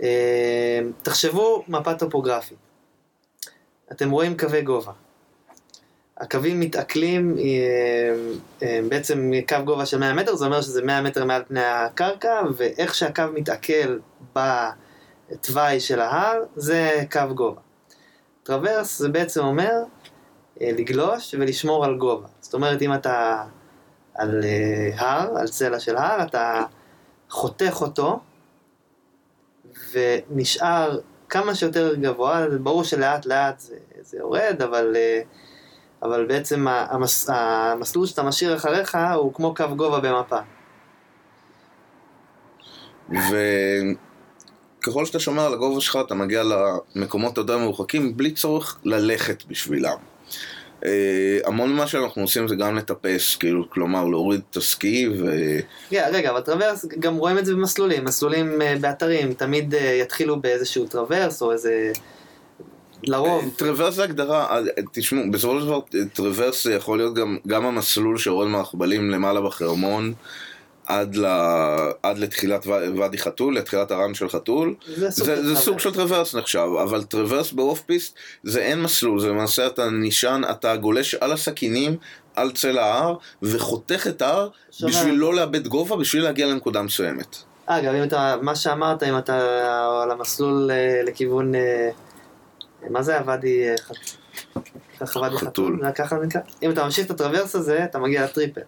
אה, 0.04 0.80
תחשבו 1.04 1.64
מפה 1.68 1.94
טופוגרפית. 1.94 2.58
אתם 3.92 4.12
רואים 4.12 4.38
קווי 4.38 4.62
גובה. 4.62 4.92
הקווים 6.18 6.60
מתעכלים, 6.60 7.38
אה, 7.38 8.16
אה, 8.64 8.80
בעצם 8.90 9.32
קו 9.50 9.56
גובה 9.66 9.86
של 9.86 9.98
100 10.00 10.14
מטר, 10.14 10.36
זה 10.36 10.46
אומר 10.46 10.62
שזה 10.62 10.82
100 10.82 11.02
מטר 11.02 11.26
מעל 11.26 11.44
פני 11.48 11.66
הקרקע, 11.66 12.42
ואיך 12.56 12.96
שהקו 12.96 13.24
מתעכל 13.34 14.00
בתוואי 14.36 15.80
של 15.80 16.00
ההר, 16.02 16.44
זה 16.56 17.04
קו 17.12 17.36
גובה. 17.36 17.62
טרוורס 18.44 19.00
זה 19.00 19.10
בעצם 19.10 19.42
אומר 19.42 19.84
אה, 20.62 20.72
לגלוש 20.78 21.36
ולשמור 21.40 21.86
על 21.86 21.98
גובה. 21.98 22.28
זאת 22.42 22.54
אומרת, 22.54 22.82
אם 22.82 22.94
אתה 22.94 23.44
על 24.14 24.44
הר, 24.98 25.38
על 25.38 25.48
צלע 25.48 25.80
של 25.80 25.98
הר, 25.98 26.24
אתה 26.24 26.64
חותך 27.30 27.82
אותו 27.82 28.20
ונשאר 29.92 31.00
כמה 31.30 31.56
שיותר 31.56 31.96
גבוה, 31.96 32.46
ברור 32.62 32.84
שלאט 32.84 33.26
לאט 33.26 33.60
זה, 33.60 33.76
זה 34.02 34.18
יורד, 34.18 34.62
אבל, 34.62 34.96
אה, 34.96 35.22
אבל 36.06 36.26
בעצם 36.26 36.68
המס, 36.68 37.30
המסלול 37.30 38.06
שאתה 38.06 38.24
משאיר 38.24 38.56
אחריך 38.56 38.98
הוא 39.16 39.34
כמו 39.34 39.56
קו 39.56 39.76
גובה 39.76 40.00
במפה. 40.00 40.40
וככל 43.10 45.06
שאתה 45.06 45.20
שומר 45.20 45.46
על 45.46 45.54
הגובה 45.54 45.82
שלך, 45.82 46.00
אתה 46.06 46.16
מגיע 46.16 46.44
למקומות 46.96 47.38
יותר 47.38 47.58
מרוחקים 47.58 48.18
בלי 48.18 48.32
צורך 48.32 48.80
ללכת 48.84 49.44
בשבילם. 49.46 49.98
אה, 50.86 51.38
המון 51.46 51.74
ממה 51.74 51.88
שאנחנו 51.88 52.22
עושים 52.22 52.48
זה 52.48 52.56
גם 52.56 52.76
לטפס, 52.76 53.36
כאילו, 53.36 53.70
כלומר 53.70 54.06
להוריד 54.06 54.42
את 54.52 54.58
הסקי 54.58 55.08
ו... 55.08 55.26
רגע, 55.92 56.08
רגע, 56.10 56.32
אבל 56.32 56.42
traverse, 56.42 56.86
גם 57.00 57.16
רואים 57.16 57.38
את 57.38 57.46
זה 57.46 57.54
במסלולים, 57.54 58.06
מסלולים 58.06 58.62
אה, 58.62 58.76
באתרים, 58.82 59.34
תמיד 59.34 59.76
אה, 59.76 60.00
יתחילו 60.02 60.42
באיזשהו 60.42 60.86
traverse 60.86 61.42
או 61.42 61.52
איזה... 61.52 61.92
לרוב, 63.04 63.54
traverse 63.56 63.94
זה 63.96 64.04
הגדרה, 64.04 64.58
אה, 64.58 64.62
תשמעו, 64.92 65.32
בסופו 65.32 65.60
של 65.60 65.66
דבר 65.66 65.80
traverse 66.14 66.64
זה 66.64 66.74
יכול 66.74 66.98
להיות 66.98 67.16
גם, 67.16 67.38
גם 67.48 67.66
המסלול 67.66 68.18
שיורד 68.18 68.48
מהרכבלים 68.48 69.12
למעלה 69.12 69.42
בחרמון 69.42 70.14
עד, 70.86 71.16
ל, 71.16 71.26
עד 72.04 72.18
לתחילת 72.18 72.68
ואדי 72.68 73.18
חתול, 73.18 73.58
לתחילת 73.58 73.92
ה 73.92 73.97
run 73.97 74.14
של 74.14 74.30
חתול. 74.30 74.76
זה 74.96 75.12
סוג 75.12 75.26
זה, 75.26 75.48
זה. 75.48 75.56
סוג 75.56 75.80
של 75.80 75.94
traverse 75.94 76.36
נחשב, 76.36 76.68
אבל 76.84 77.04
traverse 77.04 77.52
ב 77.52 77.82
off-piste 77.82 78.16
זה 78.44 78.62
אין 78.62 78.82
מסלול, 78.82 79.20
זה 79.20 79.30
למעשה 79.30 79.68
אתה 79.68 79.90
נשען, 79.90 80.44
אתה 80.44 80.76
גולש 80.76 81.16
על 81.16 81.32
הסכינים, 81.32 81.98
על 82.36 82.52
צלע 82.52 82.78
ההר, 82.78 83.16
וחותך 83.42 84.08
את 84.08 84.22
ההר 84.22 84.50
שומע. 84.72 84.92
בשביל 84.92 85.16
לא 85.16 85.34
לאבד 85.34 85.68
גובה, 85.68 85.96
בשביל 85.96 86.24
להגיע 86.24 86.48
לנקודה 86.48 86.82
מסוימת. 86.82 87.38
אגב, 87.66 87.94
אם 87.94 88.04
אתה, 88.04 88.36
מה 88.42 88.56
שאמרת, 88.56 89.04
אם 89.04 89.18
אתה 89.18 89.38
על 90.04 90.12
המסלול 90.12 90.72
אה, 90.72 91.02
לכיוון, 91.04 91.56
אה, 91.56 91.90
מה 92.90 93.04
זה 93.04 93.20
הוואדי 93.20 93.70
אה, 93.70 93.76
חתול. 95.06 95.38
חתול? 95.38 95.80
זה 95.84 95.92
ככה 95.92 96.20
זה 96.20 96.26
נקרא? 96.26 96.42
אם 96.64 96.72
אתה 96.72 96.84
ממשיך 96.84 97.06
את 97.06 97.12
ה 97.12 97.17
traverse 97.17 97.56
הזה, 97.56 97.84
אתה 97.84 98.00
מגיע 98.00 98.24
לטריפל. 98.24 98.62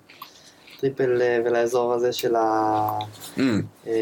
טריפל 0.79 1.21
אה, 1.21 1.39
ולאזור 1.45 1.93
הזה 1.93 2.13
של 2.13 2.35
אממ, 3.37 3.41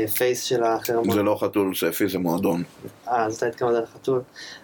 ה 0.03 0.11
face 0.11 0.43
של 0.43 0.63
החרמון. 0.63 1.15
זה 1.15 1.23
לא 1.23 1.37
חתול 1.41 1.75
ספי, 1.75 2.09
זה 2.09 2.19
מועדון. 2.19 2.63
אה, 3.07 3.25
אז 3.25 3.35
אתה 3.35 3.45
התכוונת 3.45 3.83
לחתול. 3.83 4.21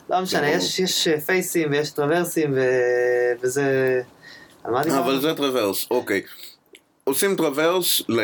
לא 0.09 0.21
משנה, 0.21 0.41
ברור. 0.41 0.55
יש, 0.55 1.07
אה, 1.07 1.19
פייסים 1.21 1.71
ויש 1.71 1.91
טרוורסים. 1.91 2.57
וזה... 3.41 4.01
על? 4.63 4.89
אבל 4.89 5.21
זה 5.21 5.33
traverse, 5.33 5.87
אוקיי. 5.91 6.21
עושים 7.03 7.35
traverse 7.35 8.01
ל... 8.09 8.19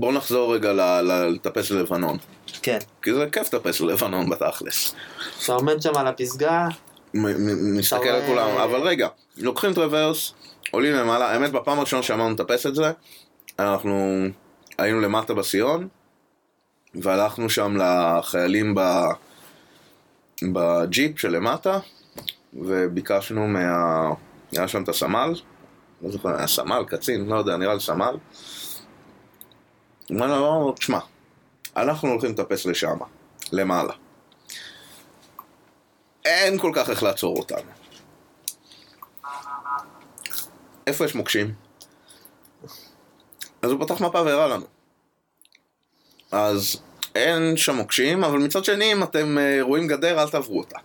בואו 0.00 0.12
נחזור 0.12 0.54
רגע 0.54 1.00
לטפס 1.02 1.70
ללבנון. 1.70 2.18
כן. 2.62 2.78
כי 3.02 3.14
זה 3.14 3.26
כיף 3.32 3.54
לטפס 3.54 3.80
ללבנון 3.80 4.30
בתכלס. 4.30 4.94
אתה 5.44 5.52
עומד 5.52 5.82
שם 5.82 5.96
על 5.96 6.06
הפסגה, 6.06 6.68
מסתכל 7.14 8.08
על 8.08 8.26
כולם, 8.26 8.48
אבל 8.48 8.80
רגע, 8.80 9.08
לוקחים 9.36 9.74
traverse, 9.74 10.32
עולים 10.70 10.92
למעלה, 10.92 11.30
האמת 11.30 11.52
בפעם 11.52 11.78
הראשונה 11.78 12.02
שאמרנו 12.02 12.34
לטפס 12.34 12.66
את 12.66 12.74
זה, 12.74 12.92
אנחנו 13.58 14.26
היינו 14.78 15.00
למטה 15.00 15.34
בסיון, 15.34 15.88
והלכנו 16.94 17.50
שם 17.50 17.76
לחיילים 17.76 18.74
ב... 18.74 18.80
בג'יפ 20.52 21.18
שלמטה, 21.18 21.78
וביקשנו 22.54 23.46
מה... 23.46 23.60
היה 24.52 24.68
שם 24.68 24.82
את 24.82 24.88
הסמל, 24.88 25.34
לא 26.02 26.10
זוכר, 26.10 26.36
היה 26.36 26.46
סמל, 26.46 26.84
קצין, 26.86 27.26
לא 27.26 27.36
יודע, 27.36 27.56
נראה 27.56 27.74
לי 27.74 27.80
סמל. 27.80 28.16
אמרנו 30.12 30.66
לו, 30.66 30.72
תשמע, 30.72 30.98
אנחנו 31.76 32.08
הולכים 32.08 32.30
לטפס 32.30 32.66
לשם, 32.66 32.98
למעלה. 33.52 33.92
אין 36.24 36.58
כל 36.58 36.72
כך 36.74 36.90
איך 36.90 37.02
לעצור 37.02 37.36
אותנו. 37.36 37.70
איפה 40.86 41.04
יש 41.04 41.14
מוקשים? 41.14 41.54
אז 43.62 43.70
הוא 43.70 43.86
פתח 43.86 44.00
מפה 44.00 44.22
והראה 44.22 44.46
לנו. 44.46 44.66
אז 46.32 46.82
אין 47.14 47.56
שם 47.56 47.74
מוקשים, 47.74 48.24
אבל 48.24 48.38
מצד 48.38 48.64
שני, 48.64 48.92
אם 48.92 49.02
אתם 49.02 49.38
אה, 49.38 49.58
רואים 49.60 49.86
גדר, 49.86 50.22
אל 50.22 50.28
תעברו 50.28 50.58
אותה. 50.58 50.78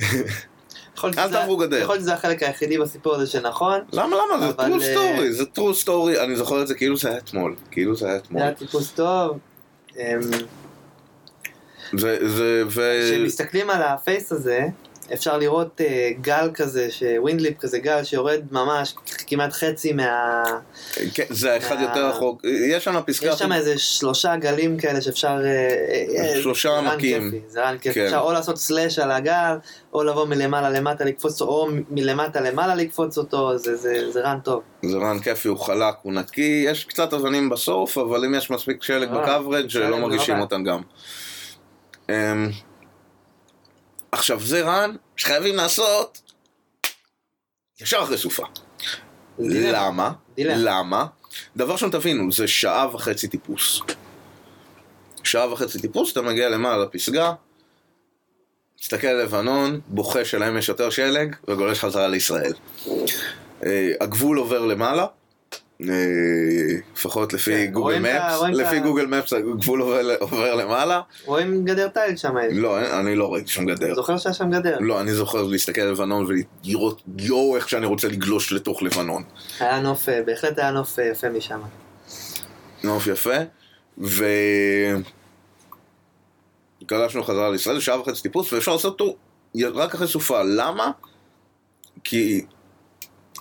יכול 0.96 1.10
אל 1.18 1.30
תעברו 1.30 1.56
גדר. 1.56 1.76
יכול 1.76 1.94
להיות 1.94 2.02
שזה 2.02 2.14
החלק 2.14 2.42
היחידי 2.42 2.78
בסיפור 2.78 3.14
הזה 3.14 3.26
שנכון. 3.26 3.80
למה, 3.92 4.16
למה? 4.16 4.40
זה 4.40 4.48
אבל, 4.48 4.72
true 4.72 4.82
אה, 4.82 5.18
story, 5.18 5.32
זה 5.32 5.44
true 5.56 5.84
story, 5.84 6.20
אני 6.24 6.36
זוכר 6.36 6.62
את 6.62 6.66
זה 6.66 6.74
כאילו 6.74 6.96
זה 6.96 7.08
היה 7.08 7.18
אתמול, 7.18 7.56
כאילו 7.70 7.96
זה 7.96 8.06
היה 8.06 8.16
אתמול. 8.16 8.40
זה 8.40 8.46
היה 8.46 8.54
טיפוס 8.54 8.92
טוב. 8.92 9.38
אמ. 9.98 10.20
כשמסתכלים 12.68 13.70
על 13.70 13.82
ה 13.82 13.92
face 13.92 14.32
הזה, 14.32 14.60
אפשר 15.12 15.38
לראות 15.38 15.80
אה, 15.80 16.10
גל 16.20 16.50
כזה, 16.54 16.88
wind 17.18 17.41
lip 17.41 17.58
כזה 17.58 17.78
גל 17.78 18.04
שיורד 18.04 18.40
ממש 18.50 18.94
כמעט 19.26 19.52
חצי 19.52 19.92
מה... 19.92 20.42
כן, 21.14 21.24
זה 21.30 21.56
אחד 21.56 21.74
מה- 21.76 21.82
יותר 21.82 22.06
רחוק. 22.08 22.42
יש 22.44 22.84
שם 22.84 23.00
פסקה... 23.06 23.26
יש 23.26 23.38
שם 23.38 23.52
איזה 23.52 23.78
שלושה 23.78 24.36
גלים 24.36 24.78
כאלה 24.78 25.00
שאפשר... 25.00 25.38
אה, 25.44 26.24
אה, 26.34 26.42
שלושה 26.42 26.78
עמקים. 26.78 27.30
כיפי, 27.30 27.40
זה 27.48 27.62
רן 27.68 27.78
כיפי. 27.78 27.94
כן. 27.94 28.04
אפשר 28.04 28.18
או 28.20 28.32
לעשות 28.32 28.56
סלאש 28.58 28.98
על 28.98 29.10
הגל, 29.10 29.56
או 29.92 30.04
לבוא 30.04 30.24
מלמעלה 30.26 30.70
למטה 30.70 31.04
לקפוץ 31.04 31.40
אותו, 31.40 31.52
או 31.52 31.68
מלמטה 31.90 32.40
למעלה 32.40 32.74
לקפוץ 32.74 33.18
אותו, 33.18 33.58
זה- 33.58 33.76
זה 33.76 34.10
זה 34.12 34.20
רן 34.20 34.38
טוב. 34.44 34.62
זה 34.82 34.96
רן 34.98 35.18
כיפי, 35.18 35.48
הוא 35.48 35.58
חלק, 35.58 35.94
הוא 36.02 36.12
נקי, 36.12 36.64
יש 36.68 36.84
קצת 36.84 37.12
אבנים 37.14 37.48
בסוף, 37.50 37.98
אבל 37.98 38.24
אם 38.24 38.34
יש 38.34 38.50
מספיק 38.50 38.82
שלג 38.82 39.08
בקוורג' 39.10 39.76
לא 39.76 39.98
מרגישים 39.98 40.40
אותם 40.40 40.64
גם. 40.64 40.80
עכשיו 44.14 44.40
זה 44.40 44.62
רן 44.62 44.96
שחייבים 45.16 45.56
לעשות 45.56 46.20
ישר 47.80 48.02
אחרי 48.02 48.18
סופה. 48.18 48.44
דילמה. 49.38 49.86
למה? 49.86 50.12
דילמה. 50.36 50.56
למה? 50.58 51.06
דבר 51.56 51.72
ראשון 51.72 51.90
תבינו, 51.90 52.32
זה 52.32 52.48
שעה 52.48 52.94
וחצי 52.94 53.28
טיפוס. 53.28 53.80
שעה 55.24 55.52
וחצי 55.52 55.80
טיפוס, 55.80 56.12
אתה 56.12 56.22
מגיע 56.22 56.48
למעלה 56.48 56.84
לפסגה, 56.84 57.32
מסתכל 58.82 59.06
על 59.06 59.22
לבנון, 59.22 59.80
בוכה 59.86 60.24
שלהם 60.24 60.56
יש 60.56 60.68
יותר 60.68 60.90
שלג, 60.90 61.36
וגולש 61.48 61.78
חזרה 61.78 62.08
לישראל. 62.08 62.52
אה, 63.66 63.92
הגבול 64.00 64.38
עובר 64.38 64.66
למעלה, 64.66 65.06
לפחות 65.80 67.32
לפי 67.32 67.50
כן, 67.66 67.72
גוגל 67.72 67.98
מפס, 67.98 68.42
לפי 68.52 68.80
גוגל 68.80 69.06
מפס 69.06 69.32
הגבול 69.32 69.80
עובר- 70.20 70.54
למעלה. 70.54 71.00
רואים 71.24 71.64
גדר 71.64 71.88
תיל 71.88 72.16
שם. 72.16 72.34
יש. 72.38 72.52
לא, 72.56 73.00
אני 73.00 73.16
לא 73.16 73.34
ראיתי 73.34 73.50
שם 73.50 73.64
גדר. 73.66 73.94
זוכר 73.94 74.18
שהיה 74.18 74.32
שם 74.34 74.50
גדר? 74.50 74.76
לא, 74.80 75.00
אני 75.00 75.12
זוכר 75.12 75.42
להסתכל 75.42 75.80
על 75.80 75.90
לבנון 75.90 76.26
ולראות 76.64 77.02
יואו 77.18 77.56
איך 77.56 77.68
שאני 77.68 77.86
רוצה 77.86 78.08
לגלוש 78.08 78.52
לתוך 78.52 78.82
לבנון. 78.82 79.22
היה 79.60 79.80
נוף, 79.80 80.08
אה, 80.08 80.22
בהחלט 80.26 80.58
היה 80.58 80.70
נוף 80.70 80.98
אה, 80.98 81.04
יפה 81.04 81.28
משם. 81.28 81.60
נוף 82.84 83.06
יפה, 83.06 83.36
ו... 83.98 84.24
גלשנו 86.88 87.22
חזרה 87.24 87.50
לישראל, 87.50 87.80
שעה 87.80 88.00
וחצי 88.00 88.22
טיפוס, 88.22 88.52
ואפשר 88.52 88.72
לעשות 88.72 89.00
אותו 89.00 89.16
רק 89.74 89.94
אחרי 89.94 90.08
סופה. 90.08 90.42
למה? 90.42 90.90
כי 92.04 92.44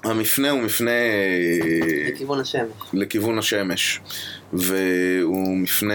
המפנה 0.04 0.50
הוא 0.50 0.62
מפנה 0.62 0.92
אה, 0.92 2.10
לכיוון 2.14 2.40
השמש. 2.40 2.72
לכיוון 2.94 3.38
השמש, 3.38 4.00
והוא 4.54 5.58
מפנה... 5.58 5.94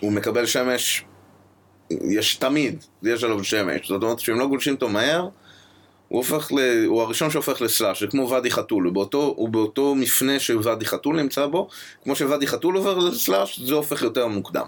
הוא 0.00 0.12
מקבל 0.12 0.46
שמש, 0.46 1.04
יש 1.90 2.34
תמיד, 2.34 2.84
יש 3.02 3.24
עליו 3.24 3.44
שמש, 3.44 3.88
זאת 3.88 4.02
אומרת 4.02 4.20
שאם 4.20 4.38
לא 4.38 4.46
גולשים 4.46 4.74
אותו 4.74 4.88
מהר, 4.88 5.28
הוא 6.08 6.18
הופך 6.18 6.52
ל... 6.52 6.84
הוא 6.86 7.02
הראשון 7.02 7.30
שהופך 7.30 7.60
לסלאש, 7.60 8.00
זה 8.00 8.06
כמו 8.06 8.30
ואדי 8.30 8.50
חתול, 8.50 8.84
הוא 8.84 8.92
באותו, 8.92 9.34
הוא 9.36 9.48
באותו 9.48 9.94
מפנה 9.94 10.40
שוואדי 10.40 10.84
חתול 10.84 11.22
נמצא 11.22 11.46
בו, 11.46 11.68
כמו 12.04 12.16
שוואדי 12.16 12.46
חתול 12.46 12.76
עובר 12.76 12.98
לסלאש, 12.98 13.60
זה 13.60 13.74
הופך 13.74 14.02
יותר 14.02 14.26
מוקדם. 14.26 14.66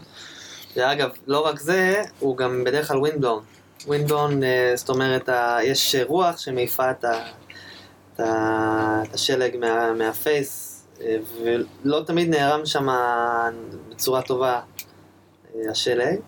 ואגב, 0.76 1.10
לא 1.26 1.46
רק 1.46 1.60
זה, 1.60 2.02
הוא 2.18 2.36
גם 2.36 2.64
בדרך 2.64 2.88
כלל 2.88 2.98
ווינדבלון. 2.98 3.42
ווינדבלון, 3.86 4.42
אה, 4.42 4.72
זאת 4.74 4.88
אומרת, 4.88 5.28
יש 5.62 5.96
רוח 6.06 6.38
שמעיפה 6.38 6.90
את, 6.90 7.04
את, 7.04 8.20
את 8.20 9.14
השלג 9.14 9.56
מה, 9.56 9.92
מהפייס, 9.92 10.82
אה, 11.00 11.16
ולא 11.42 12.02
תמיד 12.06 12.28
נערם 12.28 12.66
שם 12.66 12.86
בצורה 13.88 14.22
טובה 14.22 14.60
אה, 15.54 15.70
השלג. 15.70 16.18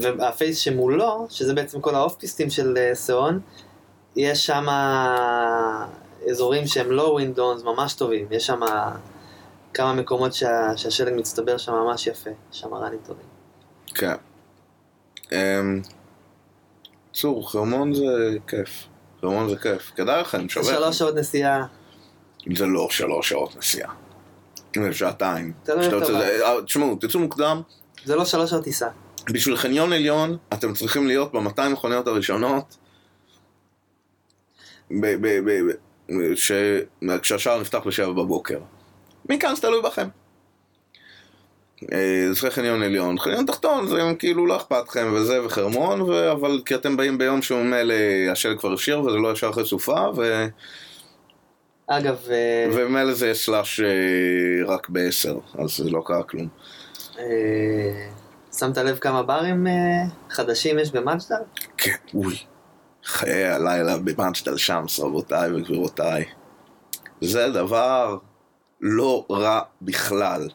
וה 0.00 0.19
face 0.19 0.58
שמולו, 0.58 1.26
שזה 1.30 1.54
בעצם 1.54 1.80
כל 1.80 1.94
האוף-פיסטים 1.94 2.50
של 2.50 2.78
סאון, 2.94 3.40
יש 4.16 4.46
שם 4.46 4.66
אזורים 6.30 6.66
שהם 6.66 6.90
לא 6.90 7.02
windblowns 7.02 7.62
ממש 7.62 7.94
טובים. 7.94 8.26
יש 8.30 8.46
שם 8.46 8.60
כמה 9.74 9.92
מקומות 9.92 10.34
שה, 10.34 10.76
שהשלג 10.76 11.12
מצטבר 11.16 11.58
שם 11.58 11.72
ממש 11.72 12.06
יפה. 12.06 12.30
שם 12.52 12.74
רנים 12.74 12.98
טובים. 13.06 13.26
כן. 13.94 14.14
אמ, 15.32 15.82
צור, 17.14 17.50
חרמון 17.52 17.94
זה 17.94 18.02
כיף. 18.46 18.70
חרמון 19.20 19.48
זה 19.50 19.56
כיף. 19.56 19.92
כדאי 19.96 20.20
לכם, 20.20 20.48
שווה. 20.48 20.64
זה 20.64 20.74
שלוש 20.74 20.98
שעות 20.98 21.14
נסיעה. 21.14 21.66
זה 22.56 22.66
לא 22.66 22.88
שלוש 22.90 23.28
שעות 23.28 23.56
נסיעה. 23.56 23.92
זה 24.76 24.92
שעתיים. 24.92 25.52
אתה 25.62 25.72
אה, 25.72 26.62
תשמעו, 26.64 26.96
תצאו 27.00 27.20
מוקדם. 27.20 27.60
זה 28.04 28.16
לא 28.16 28.24
שלוש 28.24 28.50
שעות 28.50 28.64
טיסה. 28.64 28.88
בשביל 29.32 29.56
חניון 29.56 29.92
עליון, 29.92 30.36
אתם 30.52 30.74
צריכים 30.74 31.06
להיות 31.06 31.32
ב-200 31.32 31.68
מכוניות 31.72 32.06
הראשונות. 32.06 32.76
ב- 34.90 35.16
ב- 35.26 35.40
ב- 35.50 35.70
ב- 36.08 36.34
ש- 36.34 36.52
כשהשער 37.22 37.60
נפתח 37.60 37.78
בשבע 37.86 38.12
בבוקר. 38.12 38.58
מכאן 39.30 39.54
זה 39.54 39.62
תלוי 39.62 39.82
בכם. 39.82 40.08
אה, 41.92 42.32
זה 42.32 42.50
חניון 42.50 42.82
עליון. 42.82 43.18
חניון 43.18 43.46
תחתון 43.46 43.88
זה 43.88 44.00
כאילו 44.18 44.46
לא 44.46 44.56
אכפת 44.56 44.88
לכם 44.88 45.12
וזה 45.14 45.44
וחרמון, 45.44 46.00
ו- 46.02 46.32
אבל 46.32 46.62
כי 46.66 46.74
אתם 46.74 46.96
באים 46.96 47.18
ביום 47.18 47.42
שממילא 47.42 47.94
השלג 48.32 48.58
כבר 48.58 48.72
השאיר 48.72 49.00
וזה 49.00 49.16
לא 49.16 49.32
ישר 49.32 49.50
אחרי 49.50 49.64
סופה, 49.64 50.10
ו- 50.16 50.46
אגב, 51.86 52.16
אה, 52.30 52.66
וממילא 52.72 53.12
זה 53.12 53.34
סלאש 53.34 53.80
אה, 53.80 53.86
רק 54.66 54.88
בעשר, 54.88 55.38
אז 55.58 55.76
זה 55.76 55.90
לא 55.90 56.02
קרה 56.06 56.22
כלום. 56.22 56.48
שמת 58.58 58.78
לב 58.78 58.98
כמה 58.98 59.22
ברים 59.22 59.66
חדשים 60.30 60.78
יש 60.78 60.90
במג'דל? 60.92 61.36
כן, 61.76 61.96
אוי. 62.14 62.36
חיי 63.04 63.44
הלילה 63.44 63.96
במג'דל 63.98 64.56
שמס, 64.56 65.00
רבותיי 65.00 65.52
וגבירותיי. 65.52 66.24
זה 67.20 67.50
דבר 67.50 68.16
לא 68.80 69.26
רע 69.30 69.60
בכלל. 69.82 70.48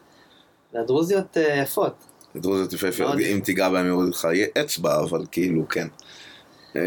והדרוזיות 0.74 1.38
אה, 1.38 1.56
יפות. 1.64 1.94
דרוזיות 2.36 2.74
יפהפיות. 2.74 3.14
אם 3.20 3.40
תיגע 3.44 3.70
בהם 3.70 3.88
יוריד 3.88 4.10
לך 4.14 4.28
אצבע, 4.62 5.00
אבל 5.00 5.22
כאילו, 5.32 5.68
כן. 5.70 5.88
אה, 6.76 6.82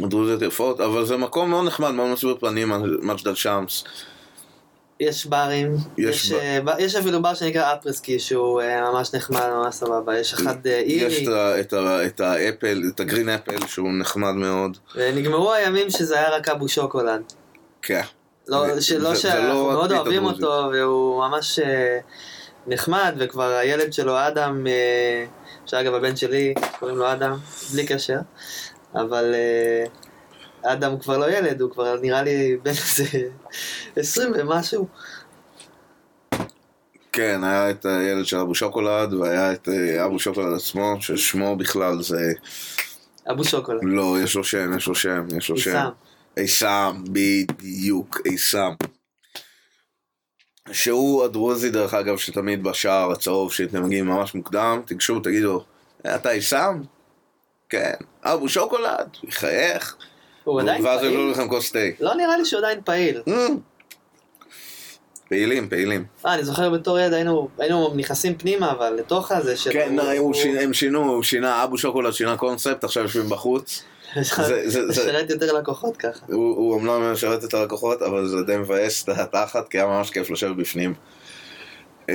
דרוזיות 0.00 0.42
יפות, 0.42 0.80
אבל 0.80 1.04
זה 1.06 1.16
מקום 1.16 1.50
מאוד 1.50 1.66
נחמד, 1.66 1.90
מאוד 1.90 2.08
מסביר 2.12 2.36
פנים, 2.40 2.72
מג'דל 3.02 3.34
שמס. 3.34 3.84
יש 5.00 5.26
ברים, 5.26 5.76
יש 5.98 6.24
יש, 6.24 6.32
ב- 6.32 6.34
אה, 6.34 6.58
ב- 6.64 6.78
יש 6.78 6.94
אפילו 6.94 7.22
בר 7.22 7.34
שנקרא 7.34 7.74
אפרסקי 7.74 8.18
שהוא 8.18 8.60
אה, 8.62 8.90
ממש 8.92 9.14
נחמד, 9.14 9.48
ממש 9.50 9.74
סבבה. 9.74 10.18
יש 10.18 10.32
אחד 10.34 10.66
אה, 10.66 10.82
יש 10.86 11.02
אירי, 11.12 11.24
את 11.24 11.28
ה- 11.28 11.60
את 11.60 11.72
ה- 11.72 12.06
את 12.06 12.20
האפל, 12.20 12.82
את 12.94 13.00
הגרין 13.00 13.28
אפל, 13.28 13.66
שהוא 13.66 13.88
נחמד 13.98 14.32
מאוד. 14.32 14.76
ונגמרו 14.96 15.52
הימים 15.52 15.90
שזה 15.90 16.18
היה 16.18 16.36
רק 16.36 16.48
אבו 16.48 16.68
שוקולד. 16.68 17.22
כן. 17.82 18.02
לא, 18.48 18.80
שלא 18.80 19.14
שאנחנו 19.14 19.48
לא 19.48 19.72
מאוד 19.72 19.92
אוהבים. 19.92 20.24
אותו, 20.24 20.70
והוא 20.72 21.28
ממש 21.28 21.58
אה, 21.58 21.98
נחמד, 22.66 23.14
וכבר 23.18 23.50
הילד 23.52 23.92
שלו, 23.92 24.26
אדם, 24.28 24.66
אה, 24.66 25.26
שאגב 25.66 25.94
הבן 25.94 26.16
שלי, 26.16 26.54
קוראים 26.78 26.96
לו 26.96 27.12
אדם, 27.12 27.36
בלי 27.72 27.86
קשר, 27.86 28.18
אבל 28.94 29.34
אה, 29.34 29.84
אדם 30.72 30.98
כבר 30.98 31.18
לא 31.18 31.30
ילד, 31.30 31.60
הוא 31.60 31.70
כבר 31.70 31.96
נראה 32.02 32.22
לי 32.22 32.56
בן 32.62 32.70
איזה 32.70 33.18
20 33.96 34.32
ומשהו. 34.38 34.88
כן, 37.12 37.44
היה 37.44 37.70
את 37.70 37.86
הילד 37.86 38.26
של 38.26 38.36
אבו 38.36 38.54
שוקולד, 38.54 39.14
והיה 39.14 39.52
את 39.52 39.68
אבו 40.04 40.18
שוקולד 40.18 40.54
עצמו, 40.56 40.96
ששמו 41.00 41.56
בכלל 41.56 42.02
זה... 42.02 42.32
אבו 43.30 43.44
שוקולד. 43.44 43.80
לא, 43.82 44.16
יש 44.22 44.36
לו 44.36 44.44
שם, 44.44 44.76
יש 44.76 44.86
לו 44.86 44.94
שם, 44.94 45.26
יש 45.36 45.48
לו 45.48 45.56
שם. 45.56 45.88
עיסאם. 46.36 47.02
עיסאם, 47.04 47.04
בדיוק, 47.12 48.20
עיסאם. 48.24 48.72
שהוא 50.72 51.24
הדרוזי, 51.24 51.70
דרך 51.70 51.94
אגב, 51.94 52.16
שתמיד 52.18 52.62
בשער 52.62 53.12
הצהוב, 53.12 53.52
שאתם 53.52 53.82
מגיעים 53.84 54.06
ממש 54.06 54.34
מוקדם, 54.34 54.82
תיגשו, 54.86 55.20
תגידו, 55.20 55.64
אתה 56.14 56.30
עיסאם? 56.30 56.82
כן. 57.68 57.92
אבו 58.22 58.48
שוקולד? 58.48 59.08
יחייך. 59.22 59.96
הוא 60.44 60.60
עדיין 60.60 60.84
ואז 60.86 60.98
יביאו 61.04 61.12
פעיל? 61.20 61.30
לכם 61.30 61.48
כוס 61.48 61.72
תה. 61.72 61.78
לא 62.00 62.14
נראה 62.14 62.36
לי 62.36 62.44
שהוא 62.44 62.58
עדיין 62.58 62.80
פעיל. 62.84 63.22
Mm. 63.28 63.32
פעילים, 65.28 65.68
פעילים. 65.68 66.04
אה, 66.26 66.34
אני 66.34 66.44
זוכר 66.44 66.70
בתור 66.70 66.98
ילד 66.98 67.12
היינו, 67.12 67.48
היינו 67.58 67.94
נכנסים 67.96 68.38
פנימה, 68.38 68.70
אבל 68.72 68.94
לתוך 68.94 69.32
הזה 69.32 69.56
של... 69.56 69.72
כן, 69.72 69.96
הוא 70.18 70.34
שינה- 70.34 70.60
הם 70.60 70.74
שינו, 70.74 71.12
הוא 71.14 71.22
שינה, 71.22 71.64
אבו 71.64 71.78
שוקולד 71.78 72.12
שינה 72.12 72.36
קונספט, 72.36 72.84
עכשיו 72.84 73.02
יושבים 73.02 73.28
בחוץ. 73.28 73.82
לשרת 74.16 75.30
יותר 75.30 75.52
לקוחות 75.52 75.96
ככה. 75.96 76.26
הוא 76.28 76.74
אומנם 76.74 77.12
משרת 77.12 77.44
את 77.44 77.54
הלקוחות, 77.54 78.02
אבל 78.02 78.28
זה 78.28 78.42
די 78.42 78.56
מבאס 78.56 79.04
את 79.04 79.08
התחת, 79.08 79.68
כי 79.68 79.78
היה 79.78 79.86
ממש 79.86 80.10
כיף 80.10 80.30
לשבת 80.30 80.56
בפנים. 80.56 80.94
אמ, 82.08 82.14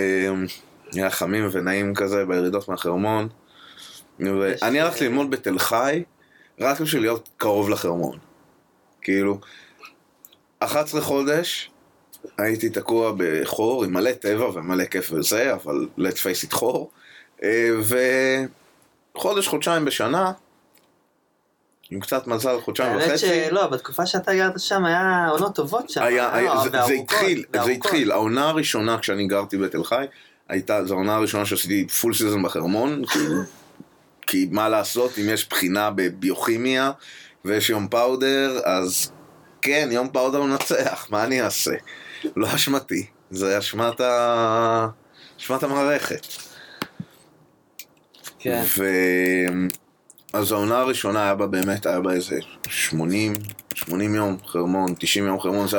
היה 0.93 1.09
חמים 1.09 1.49
ונעים 1.51 1.95
כזה 1.95 2.25
בירידות 2.25 2.69
מהחרמון. 2.69 3.27
ואני 4.19 4.81
הלכתי 4.81 5.03
ללמוד 5.03 5.31
בתל 5.31 5.59
חי, 5.59 6.03
רק 6.59 6.81
בשביל 6.81 7.01
להיות 7.01 7.29
קרוב 7.37 7.69
לחרמון. 7.69 8.17
כאילו, 9.01 9.39
11 10.59 11.01
חודש 11.01 11.71
הייתי 12.37 12.69
תקוע 12.69 13.13
בחור 13.17 13.83
עם 13.83 13.93
מלא 13.93 14.11
טבע 14.11 14.45
ומלא 14.45 14.85
כיף 14.85 15.11
וזה, 15.11 15.53
אבל 15.53 15.87
let's 15.97 16.17
face 16.17 16.47
it 16.47 16.51
חור. 16.55 16.91
אה, 17.43 17.69
חודש, 19.17 19.47
חודשיים 19.47 19.85
בשנה, 19.85 20.31
עם 21.91 21.99
קצת 21.99 22.27
מזל, 22.27 22.61
חודשיים 22.61 22.91
האמת 22.91 23.07
וחצי. 23.07 23.27
שלא, 23.27 23.67
בתקופה 23.67 24.05
שאתה 24.05 24.33
גרת 24.33 24.59
שם 24.59 24.85
היה 24.85 25.27
עונות 25.31 25.55
טובות 25.55 25.89
שם. 25.89 26.01
היה, 26.03 26.35
היה, 26.35 26.53
לא, 26.53 26.63
זה, 26.63 26.69
זה 26.69 26.93
התחיל, 26.93 27.43
זה. 27.63 27.71
התחיל, 27.71 28.11
העונה 28.11 28.49
הראשונה 28.49 28.97
כשאני 28.97 29.27
גרתי 29.27 29.57
בתל 29.57 29.83
חי, 29.83 30.05
הייתה, 30.49 30.85
זו 30.85 30.93
העונה 30.93 31.15
הראשונה 31.15 31.45
שעשיתי 31.45 31.87
פול 31.87 32.13
סיזון 32.13 32.43
בחרמון, 32.43 33.01
כי, 33.11 33.19
כי 34.27 34.47
מה 34.51 34.69
לעשות, 34.69 35.19
אם 35.19 35.29
יש 35.29 35.49
בחינה 35.49 35.91
בביוכימיה 35.95 36.91
ויש 37.45 37.69
יום 37.69 37.87
פאודר, 37.87 38.59
אז 38.65 39.11
כן, 39.61 39.89
יום 39.91 40.09
פאודר 40.09 40.43
מנצח, 40.43 41.07
מה 41.09 41.23
אני 41.23 41.41
אעשה? 41.41 41.73
לא 42.35 42.55
אשמתי, 42.55 43.05
זה 43.31 43.57
אשמת 43.57 44.01
ה... 44.01 44.87
אשמת 45.39 45.63
המערכת. 45.63 46.27
כן. 48.39 48.63
ו... 48.77 48.85
אז 50.33 50.51
העונה 50.51 50.79
הראשונה 50.79 51.23
היה 51.23 51.35
בה 51.35 51.47
באמת, 51.47 51.85
היה 51.85 51.99
בה 51.99 52.11
איזה 52.13 52.39
80, 52.69 53.33
80 53.73 54.15
יום 54.15 54.37
חרמון, 54.47 54.95
90 54.99 55.25
יום 55.25 55.39
חרמון, 55.39 55.67
זו 55.67 55.77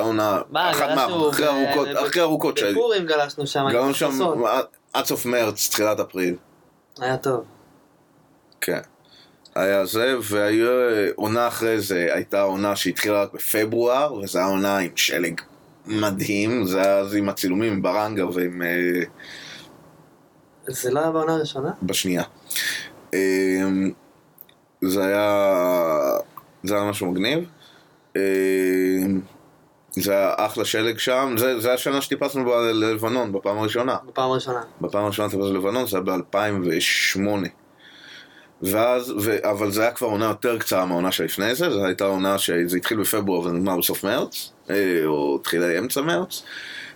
מה, 0.51 0.71
אחת 0.71 0.89
גלשנו 0.89 1.19
מה... 1.25 1.31
אחרי 1.31 1.47
ב- 1.47 1.49
ארוכות, 1.49 1.89
אחרי 2.07 2.23
ארוכות, 2.23 2.59
ש- 2.59 2.63
בפורים 2.63 3.07
גלשנו 3.07 3.47
שם. 3.47 3.67
עם 3.67 3.95
שם. 3.95 4.11
עד- 4.93 5.05
סוף 5.05 5.27
מרץ, 5.27 5.69
תחילת 5.69 6.01
אפריל, 6.01 6.35
היה 7.01 7.17
טוב. 7.17 7.45
כן. 8.61 8.81
היה 9.55 9.87
זה, 9.87 10.17
והיו 10.23 10.69
עונה 11.15 11.49
אחרי 11.49 11.81
זה, 11.81 12.09
הייתה 12.13 12.43
עונה 12.43 12.77
שהתחילה 12.77 13.23
רק 13.23 13.33
בפברואר, 13.33 14.15
וזו 14.15 14.39
הייתה 14.39 14.51
עונה 14.51 14.79
עם 14.79 14.91
שלג 14.97 15.41
מדהים, 15.87 16.65
זה 16.67 16.81
היה 16.83 16.99
אז 16.99 17.15
עם 17.15 17.29
הצילומים 17.29 17.73
עם 17.73 17.83
ברנגה 17.83 18.27
ועם... 18.27 18.63
אה, 18.63 19.03
זה 20.69 20.91
לא 20.91 21.01
היה 21.01 21.11
בעונה 21.11 21.35
הראשונה? 21.35 21.71
בשנייה. 21.83 22.23
זה 24.83 25.05
היה... 25.05 26.19
זה 26.63 26.75
היה 26.75 26.91
משהו 26.91 27.07
מגניב. 27.07 27.49
אמ, 28.17 28.21
זה 29.93 30.13
היה 30.13 30.35
אחלה 30.37 30.65
שלג 30.65 30.99
שם, 30.99 31.35
זה, 31.39 31.61
זה 31.61 31.73
השנה 31.73 32.01
שטיפסנו 32.01 32.45
בה 32.45 32.73
ללבנון 32.73 33.33
בפעם 33.33 33.59
הראשונה. 33.59 33.97
בפעם 34.07 34.31
הראשונה. 34.31 34.61
בפעם 34.81 35.05
הראשונה 35.05 35.29
טיפסנו 35.29 35.53
ללבנון, 35.53 35.87
זה 35.87 35.97
היה 35.97 36.05
ב-2008. 36.05 37.49
ואז, 38.63 39.15
ו, 39.21 39.51
אבל 39.51 39.71
זה 39.71 39.83
היה 39.83 39.93
כבר 39.93 40.07
עונה 40.07 40.25
יותר 40.25 40.59
קצרה 40.59 40.87
מהעונה 40.87 41.13
שלפני 41.13 41.55
זה, 41.55 41.71
זו 41.71 41.85
הייתה 41.85 42.05
עונה 42.05 42.39
שזה 42.39 42.77
התחיל 42.77 43.01
בפברואר 43.01 43.41
ונגמר 43.41 43.77
בסוף 43.77 44.05
מרץ, 44.05 44.53
אה, 44.71 45.03
או 45.05 45.39
תחילה 45.39 45.79
אמצע 45.79 46.01
מרץ, 46.01 46.43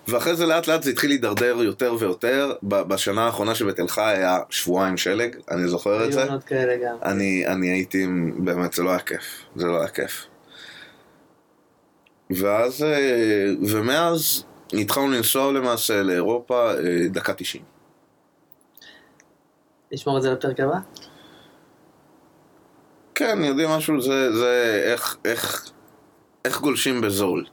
ואחרי 0.09 0.37
זה 0.37 0.47
לאט 0.47 0.67
לאט 0.67 0.83
זה 0.83 0.90
התחיל 0.90 1.11
להידרדר 1.11 1.62
יותר 1.62 1.95
ויותר, 1.99 2.53
בשנה 2.62 3.27
האחרונה 3.27 3.55
שבתל 3.55 3.88
חי 3.88 4.14
היה 4.17 4.38
שבועיים 4.51 4.97
שלג, 4.97 5.37
אני 5.51 5.69
זוכר 5.69 6.05
את 6.05 6.12
זה, 6.12 6.21
היו 6.21 6.29
עונות 6.29 6.45
כאלה 6.45 6.77
גם. 6.77 6.97
אני, 7.03 7.47
אני 7.47 7.69
הייתי, 7.69 8.07
באמת 8.38 8.73
זה 8.73 8.83
לא 8.83 8.90
היה 8.90 8.99
כיף, 8.99 9.43
זה 9.57 9.67
לא 9.67 9.79
היה 9.79 9.88
כיף. 9.88 10.27
ואז, 12.31 12.83
אה, 12.83 13.51
ומאז 13.69 14.45
התחלנו 14.73 15.11
לנסוע 15.11 15.53
למעשה 15.53 16.03
לאירופה 16.03 16.71
אה, 16.71 17.09
דקה 17.11 17.35
90. 17.35 17.64
נשמור 19.93 20.17
את 20.17 20.23
זה 20.23 20.31
לפרק 20.31 20.61
הבא? 20.61 20.79
כן, 23.14 23.45
יודעים 23.45 23.69
משהו, 23.69 24.01
זה, 24.01 24.33
זה 24.33 24.83
איך, 24.93 25.17
איך, 25.25 25.71
איך 26.45 26.61
גולשים 26.61 27.01
בזול. 27.01 27.45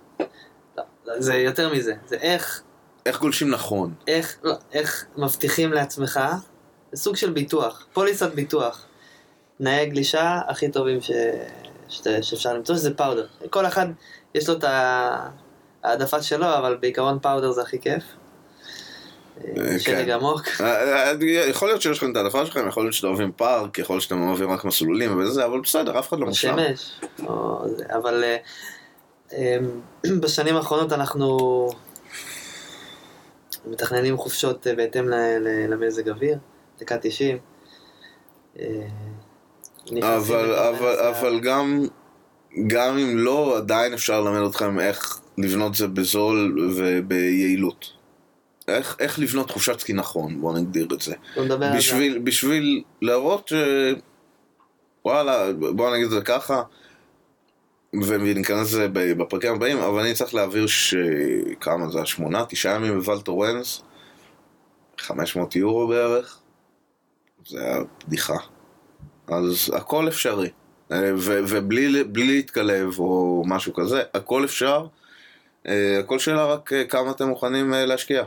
זה 1.17 1.35
יותר 1.35 1.73
מזה. 1.73 1.93
זה 2.07 2.15
איך, 2.15 2.61
איך 3.05 3.19
גולשים 3.19 3.49
נכון. 3.49 3.93
איך, 4.07 4.37
לא, 4.43 4.53
איך 4.73 5.05
מבטיחים 5.17 5.73
לעצמך, 5.73 6.19
זה 6.91 7.01
סוג 7.01 7.15
של 7.15 7.29
ביטוח, 7.31 7.85
פוליסת 7.93 8.33
ביטוח. 8.33 8.85
תנאי 9.57 9.85
גלישה 9.85 10.39
הכי 10.47 10.71
טובים 10.71 11.01
ש... 11.01 11.11
ש... 11.89 12.01
שאפשר 12.21 12.53
למצוא, 12.53 12.75
שזה 12.75 12.93
פאודר. 12.93 13.25
כל 13.49 13.65
אחד 13.65 13.87
יש 14.35 14.49
לו 14.49 14.57
את 14.57 14.63
ה- 14.63 15.27
העדפה 15.83 16.21
שלו, 16.21 16.45
אבל 16.57 16.77
בעיקרון 16.81 17.19
פאודר 17.21 17.51
זה 17.51 17.61
הכי 17.61 17.79
כיף. 17.79 18.03
אה, 19.57 19.79
שלג 19.79 20.05
כן. 20.05 20.11
עמוק. 20.11 20.47
אה, 20.61 21.11
אה, 21.11 21.13
יכול 21.49 21.67
להיות 21.67 21.81
שיש 21.81 21.97
לכם 21.97 22.11
את 22.11 22.15
העדפה 22.15 22.45
שלכם, 22.45 22.67
יכול 22.67 22.83
להיות 22.83 22.93
שאתם 22.93 23.07
אוהבים 23.07 23.31
פארק, 23.31 23.79
יכול 23.79 23.93
להיות 23.93 24.03
שאתם 24.03 24.21
אוהבים 24.21 24.51
רק 24.51 24.65
מסלולים 24.65 25.17
וזה, 25.17 25.45
אבל 25.45 25.59
בסדר, 25.59 25.99
אף 25.99 26.09
אחד 26.09 26.19
לא 26.19 26.25
מושלם. 26.25 26.57
שמש, 26.57 27.01
אבל 27.89 28.23
אה, 28.23 28.37
בשנים 30.21 30.55
האחרונות 30.55 30.93
אנחנו 30.93 31.37
מתכננים 33.65 34.17
חופשות 34.17 34.67
אה, 34.67 34.75
בהתאם 34.75 35.09
למזג 35.69 36.09
אוויר, 36.09 36.37
דקה 36.79 36.97
90. 36.97 37.37
אה, 38.59 38.65
נכנסים 39.85 40.03
אבל, 40.03 40.45
לתוך 40.45 40.81
אבל. 40.81 40.99
אבל 40.99 41.39
גם, 41.39 41.85
גם 42.67 42.97
אם 42.97 43.17
לא, 43.17 43.57
עדיין 43.57 43.93
אפשר 43.93 44.21
ללמד 44.21 44.49
אתכם 44.49 44.79
איך 44.79 45.19
לבנות 45.37 45.75
זה 45.75 45.87
בזול 45.87 46.71
וביעילות. 46.77 47.85
איך, 48.67 48.95
איך 48.99 49.19
לבנות 49.19 49.51
חופשת 49.51 49.79
סקי 49.79 49.93
נכון, 49.93 50.41
בואו 50.41 50.57
נגדיר 50.57 50.87
את 50.93 51.01
זה. 51.01 51.15
בשביל, 51.77 52.19
בשביל 52.19 52.83
להראות 53.01 53.47
ש... 53.47 53.53
וואלה, 55.05 55.53
בואו 55.53 55.93
נגיד 55.93 56.05
את 56.05 56.11
זה 56.11 56.21
ככה, 56.21 56.63
וניכנס 57.93 58.73
לזה 58.73 58.87
בפרקים 58.93 59.53
הבאים, 59.53 59.77
אבל 59.77 59.99
אני 60.01 60.13
צריך 60.13 60.35
להעביר 60.35 60.67
ש... 60.67 60.95
כמה 61.59 61.89
זה, 61.89 62.05
שמונה, 62.05 62.45
תשעה 62.45 62.75
ימים 62.75 62.99
בוואל 62.99 63.21
טורנס, 63.21 63.81
500 64.97 65.55
יורו 65.55 65.87
בערך, 65.87 66.39
זה 67.47 67.63
היה 67.63 67.79
בדיחה. 68.07 68.37
אז 69.27 69.71
הכל 69.73 70.07
אפשרי. 70.07 70.49
אה, 70.91 71.11
ו- 71.17 71.39
ובלי 71.47 72.03
בלי 72.03 72.27
להתקלב 72.27 72.99
או 72.99 73.43
משהו 73.45 73.73
כזה, 73.73 74.03
הכל 74.13 74.45
אפשר. 74.45 74.85
אה, 75.67 75.99
הכל 75.99 76.19
שאלה 76.19 76.45
רק 76.45 76.73
אה, 76.73 76.83
כמה 76.83 77.11
אתם 77.11 77.27
מוכנים 77.27 77.73
להשקיע. 77.73 78.23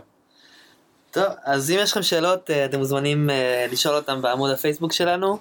טוב, 1.11 1.25
אז 1.45 1.71
אם 1.71 1.77
יש 1.79 1.93
לכם 1.93 2.03
שאלות, 2.03 2.51
אתם 2.51 2.79
מוזמנים 2.79 3.31
לשאול 3.73 3.95
אותם 3.95 4.23
בעמוד 4.23 4.51
הפייסבוק 4.51 4.93
שלנו, 4.93 5.39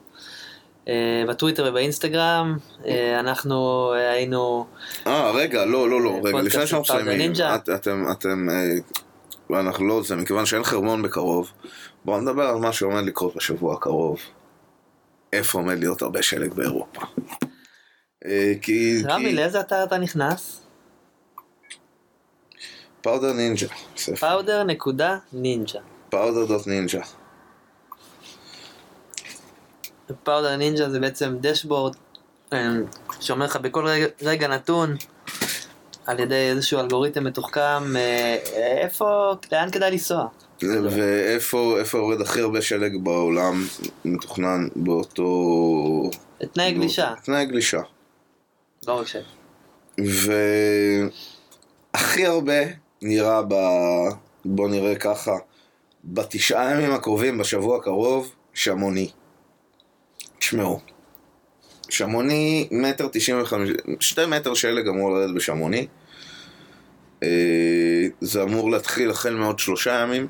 בטוויטר 1.28 1.66
ובאינסטגרם. 1.70 2.58
אה, 2.86 3.20
אנחנו 3.20 3.90
אה, 3.94 4.12
היינו... 4.12 4.66
אה, 5.08 5.32
רגע, 5.32 5.66
לא, 5.66 5.90
לא, 5.90 6.02
לא, 6.02 6.20
רגע, 6.24 6.42
לפני 6.42 6.68
שאנחנו 6.68 6.96
מסיימים, 6.96 7.32
אתם, 7.76 8.06
אתם, 8.12 8.48
אה, 8.50 9.60
אנחנו 9.60 9.88
לא 9.88 10.04
זה, 10.04 10.16
מכיוון 10.16 10.46
שאין 10.46 10.64
חרמון 10.64 11.02
בקרוב, 11.02 11.52
בואו 12.06 12.22
נדבר 12.22 12.44
על 12.44 12.56
מה 12.56 12.74
שעומד 12.74 13.04
לקרות 13.06 13.36
בשבוע 13.36 13.74
הקרוב. 13.74 14.20
איפה 15.34 15.58
עומד 15.58 15.80
להיות 15.80 16.02
הרבה 16.02 16.22
שלג 16.22 16.54
באירופה. 16.54 17.02
אה, 18.26 18.54
כי... 18.62 19.04
רמי, 19.06 19.34
לאיזה 19.34 19.60
אתר 19.60 19.84
אתה 19.84 19.98
נכנס? 19.98 20.62
פאודר 23.02 23.34
נינג'ה. 23.34 23.68
powder 24.20 24.64
נקודה 24.64 25.18
ninja. 25.34 25.80
powder 26.10 26.46
dot 26.46 26.68
ninja. 26.68 27.02
powder 30.24 30.56
ninja 30.56 30.90
זה 30.90 31.00
בעצם 31.00 31.38
dashboard 31.42 31.96
אה, 32.54 32.70
שאומר 33.20 33.46
לך 33.46 33.56
בכל 33.56 33.88
רגע, 33.88 34.08
רגע 34.22 34.48
נתון 34.48 34.96
על 36.06 36.20
ידי 36.20 36.50
איזשהו 36.50 36.80
אלגוריתם 36.80 37.24
מתוחכם 37.24 37.96
אה, 37.96 38.38
איפה, 38.82 39.34
לאן 39.52 39.72
כדאי 39.72 39.92
לנסוע. 39.92 40.28
ואיפה 40.90 41.80
איפה 41.80 41.98
יורד 41.98 42.22
הכי 42.22 42.42
הרבה 42.42 42.62
שלג 42.62 42.98
בעולם 43.04 43.66
מתוכנן 44.06 44.68
באותו... 44.76 46.10
תנאי 46.54 46.72
גלישה, 46.72 47.14
תנאי 47.24 47.46
גלישה. 47.46 47.82
לא 48.88 49.00
רק 49.00 49.08
ש... 49.08 49.16
והכי 51.94 52.26
הרבה 52.26 52.62
נראה 53.02 53.42
ב... 53.48 53.54
בוא 54.46 54.70
נראה 54.70 54.96
ככה, 54.96 55.32
בתשעה 56.06 56.72
ימים 56.72 56.92
הקרובים, 56.92 57.38
בשבוע 57.38 57.78
הקרוב, 57.78 58.32
שמוני. 58.54 59.12
תשמעו, 60.44 60.80
שמוני 61.90 62.68
מטר 62.72 63.08
תשעים 63.12 63.42
וחמש, 63.42 63.70
שתי 64.00 64.26
מטר 64.26 64.54
שלג 64.54 64.88
אמור 64.88 65.12
לרדת 65.14 65.36
בשמוני. 65.36 65.88
אה, 67.24 67.28
זה 68.22 68.44
אמור 68.44 68.72
להתחיל 68.72 69.10
החל 69.10 69.34
מעוד 69.36 69.60
שלושה 69.60 69.92
ימים. 70.02 70.28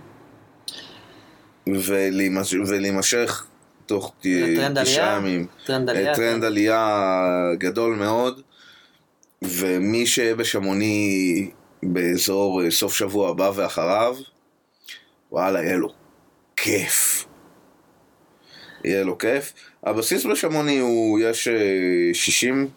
ולהימש- 1.68 2.68
ולהימשך 2.68 3.46
תוך 3.86 4.14
תשעה? 4.84 5.16
ימים. 5.18 5.48
טרנד 5.66 5.90
אה, 5.90 5.96
עלייה. 5.96 6.16
טרנד 6.16 6.44
עלייה 6.44 7.10
גדול 7.58 7.96
מאוד, 7.96 8.42
ומי 9.42 10.06
שיהיה 10.08 10.36
בשמוני 10.36 11.50
באזור 11.84 12.64
אה, 12.64 12.72
סוף 12.72 12.94
שבוע 12.96 13.30
הבא 13.30 13.52
ואחריו, 13.56 14.16
וואלה, 15.32 15.64
יהיה 15.64 15.78
לו 15.78 15.90
כיף. 16.56 17.26
יהיה 18.84 19.04
לו 19.04 19.18
כיף. 19.18 19.54
הבסיס 19.86 20.26
בשמוני 20.26 20.80
הוא, 20.80 21.20
יש 21.20 21.48
אה, 21.48 22.14
60, 22.14 22.68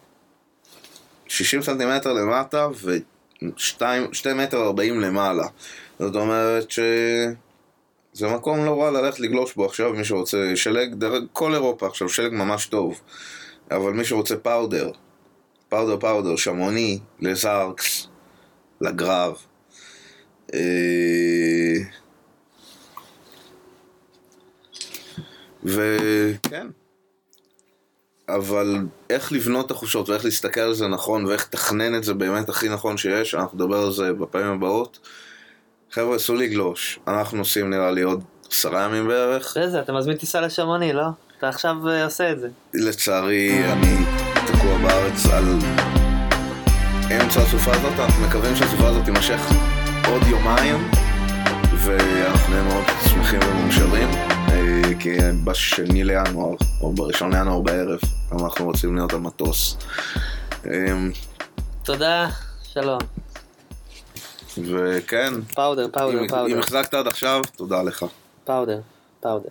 60 1.29 1.63
סנטימטר 1.63 2.13
למטה 2.13 2.69
ו-2 2.83 3.83
מטר 4.35 4.63
40 4.63 5.01
למעלה. 5.01 5.47
זאת 5.99 6.17
אומרת 6.17 6.71
ש... 6.71 6.81
זה 8.13 8.29
מקום 8.29 8.65
לא 8.65 8.83
רע 8.83 8.91
ללכת 8.91 9.21
לגלוש 9.21 9.55
בו 9.55 9.65
עכשיו, 9.65 9.93
מי 9.93 10.05
שרוצה 10.05 10.53
שלג, 10.55 10.95
דרך 10.95 11.23
כל 11.33 11.55
אירופה 11.55 11.87
עכשיו, 11.87 12.09
שלג 12.09 12.33
ממש 12.33 12.67
טוב. 12.67 13.01
אבל 13.71 13.93
מי 13.93 14.05
שרוצה 14.05 14.37
פאודר, 14.37 14.91
פאודר 15.69 16.01
פאודר, 16.01 16.37
שמוני, 16.37 16.99
לזארקס, 17.21 18.07
לגרב. 18.81 19.37
אה, 20.55 20.61
וכן. 25.65 26.67
אבל 28.29 28.77
איך 29.11 29.33
לבנות 29.33 29.67
את 29.67 29.71
החושות 29.71 30.09
ואיך 30.09 30.25
להסתכל 30.25 30.61
על 30.61 30.75
זה 30.75 30.89
נכון 30.89 31.25
ואיך 31.27 31.47
לתכנן 31.49 31.95
את 31.95 32.05
זה 32.05 32.15
באמת 32.15 32.49
הכי 32.49 32.69
נכון 32.69 32.97
שיש, 32.97 33.35
אנחנו 33.35 33.59
נדבר 33.59 33.77
על 33.77 33.93
זה 33.93 34.13
בפעמים 34.13 34.53
הבאות. 34.53 34.99
חבר'ה, 35.91 36.19
סעו 36.19 36.35
לגלוש, 36.35 36.99
אנחנו 37.09 37.39
נוסעים 37.39 37.71
נראה 37.71 37.91
לי 37.91 38.03
עוד 38.03 38.25
עשרה 38.51 38.85
ימים 38.85 39.09
בערך. 39.09 39.57
איזה, 39.57 39.81
אתה 39.81 39.93
מזמין 39.93 40.17
טיסה 40.17 40.41
לשמוני, 40.41 40.93
לא? 40.93 41.05
אתה 41.39 41.49
עכשיו 41.49 41.89
אה, 41.89 42.05
עושה 42.05 42.33
את 42.33 42.41
זה. 42.41 42.49
לצערי, 42.75 43.73
אני 43.73 43.97
תקוע 44.47 44.79
בארץ 44.79 45.27
על 45.27 45.45
אמצע 47.11 47.41
הסופה 47.43 47.71
הזאת, 47.71 47.93
אנחנו 47.99 48.27
מקווים 48.27 48.57
שהסופה 48.57 48.89
הזאת 48.89 49.05
תימשך 49.05 49.41
עוד 50.09 50.23
יומיים, 50.27 50.91
ואנחנו 51.85 52.55
נהיה 52.55 52.63
מאוד 52.63 52.85
שמחים 53.09 53.41
ומאושרים, 53.43 54.36
כי 55.01 55.11
בשני 55.45 56.05
לינואר, 56.05 56.55
או 56.81 56.93
בראשון 56.93 57.33
לינואר 57.35 57.61
בערב, 57.61 57.99
אנחנו 58.33 58.65
רוצים 58.65 58.97
להיות 58.97 59.13
על 59.13 59.19
מטוס. 59.19 59.77
אמ, 60.67 61.11
תודה, 61.85 62.29
שלום. 62.73 62.99
וכן, 64.59 65.33
פאודר, 65.55 65.87
פאודר, 65.93 66.21
אם- 66.23 66.29
פאודר. 66.29 66.53
אם 66.55 66.59
החזקת 66.59 66.95
עד 66.95 67.07
עכשיו, 67.07 67.41
תודה 67.57 67.83
לך. 67.83 68.05
פאודר, 68.45 68.81
פאודר. 69.21 69.49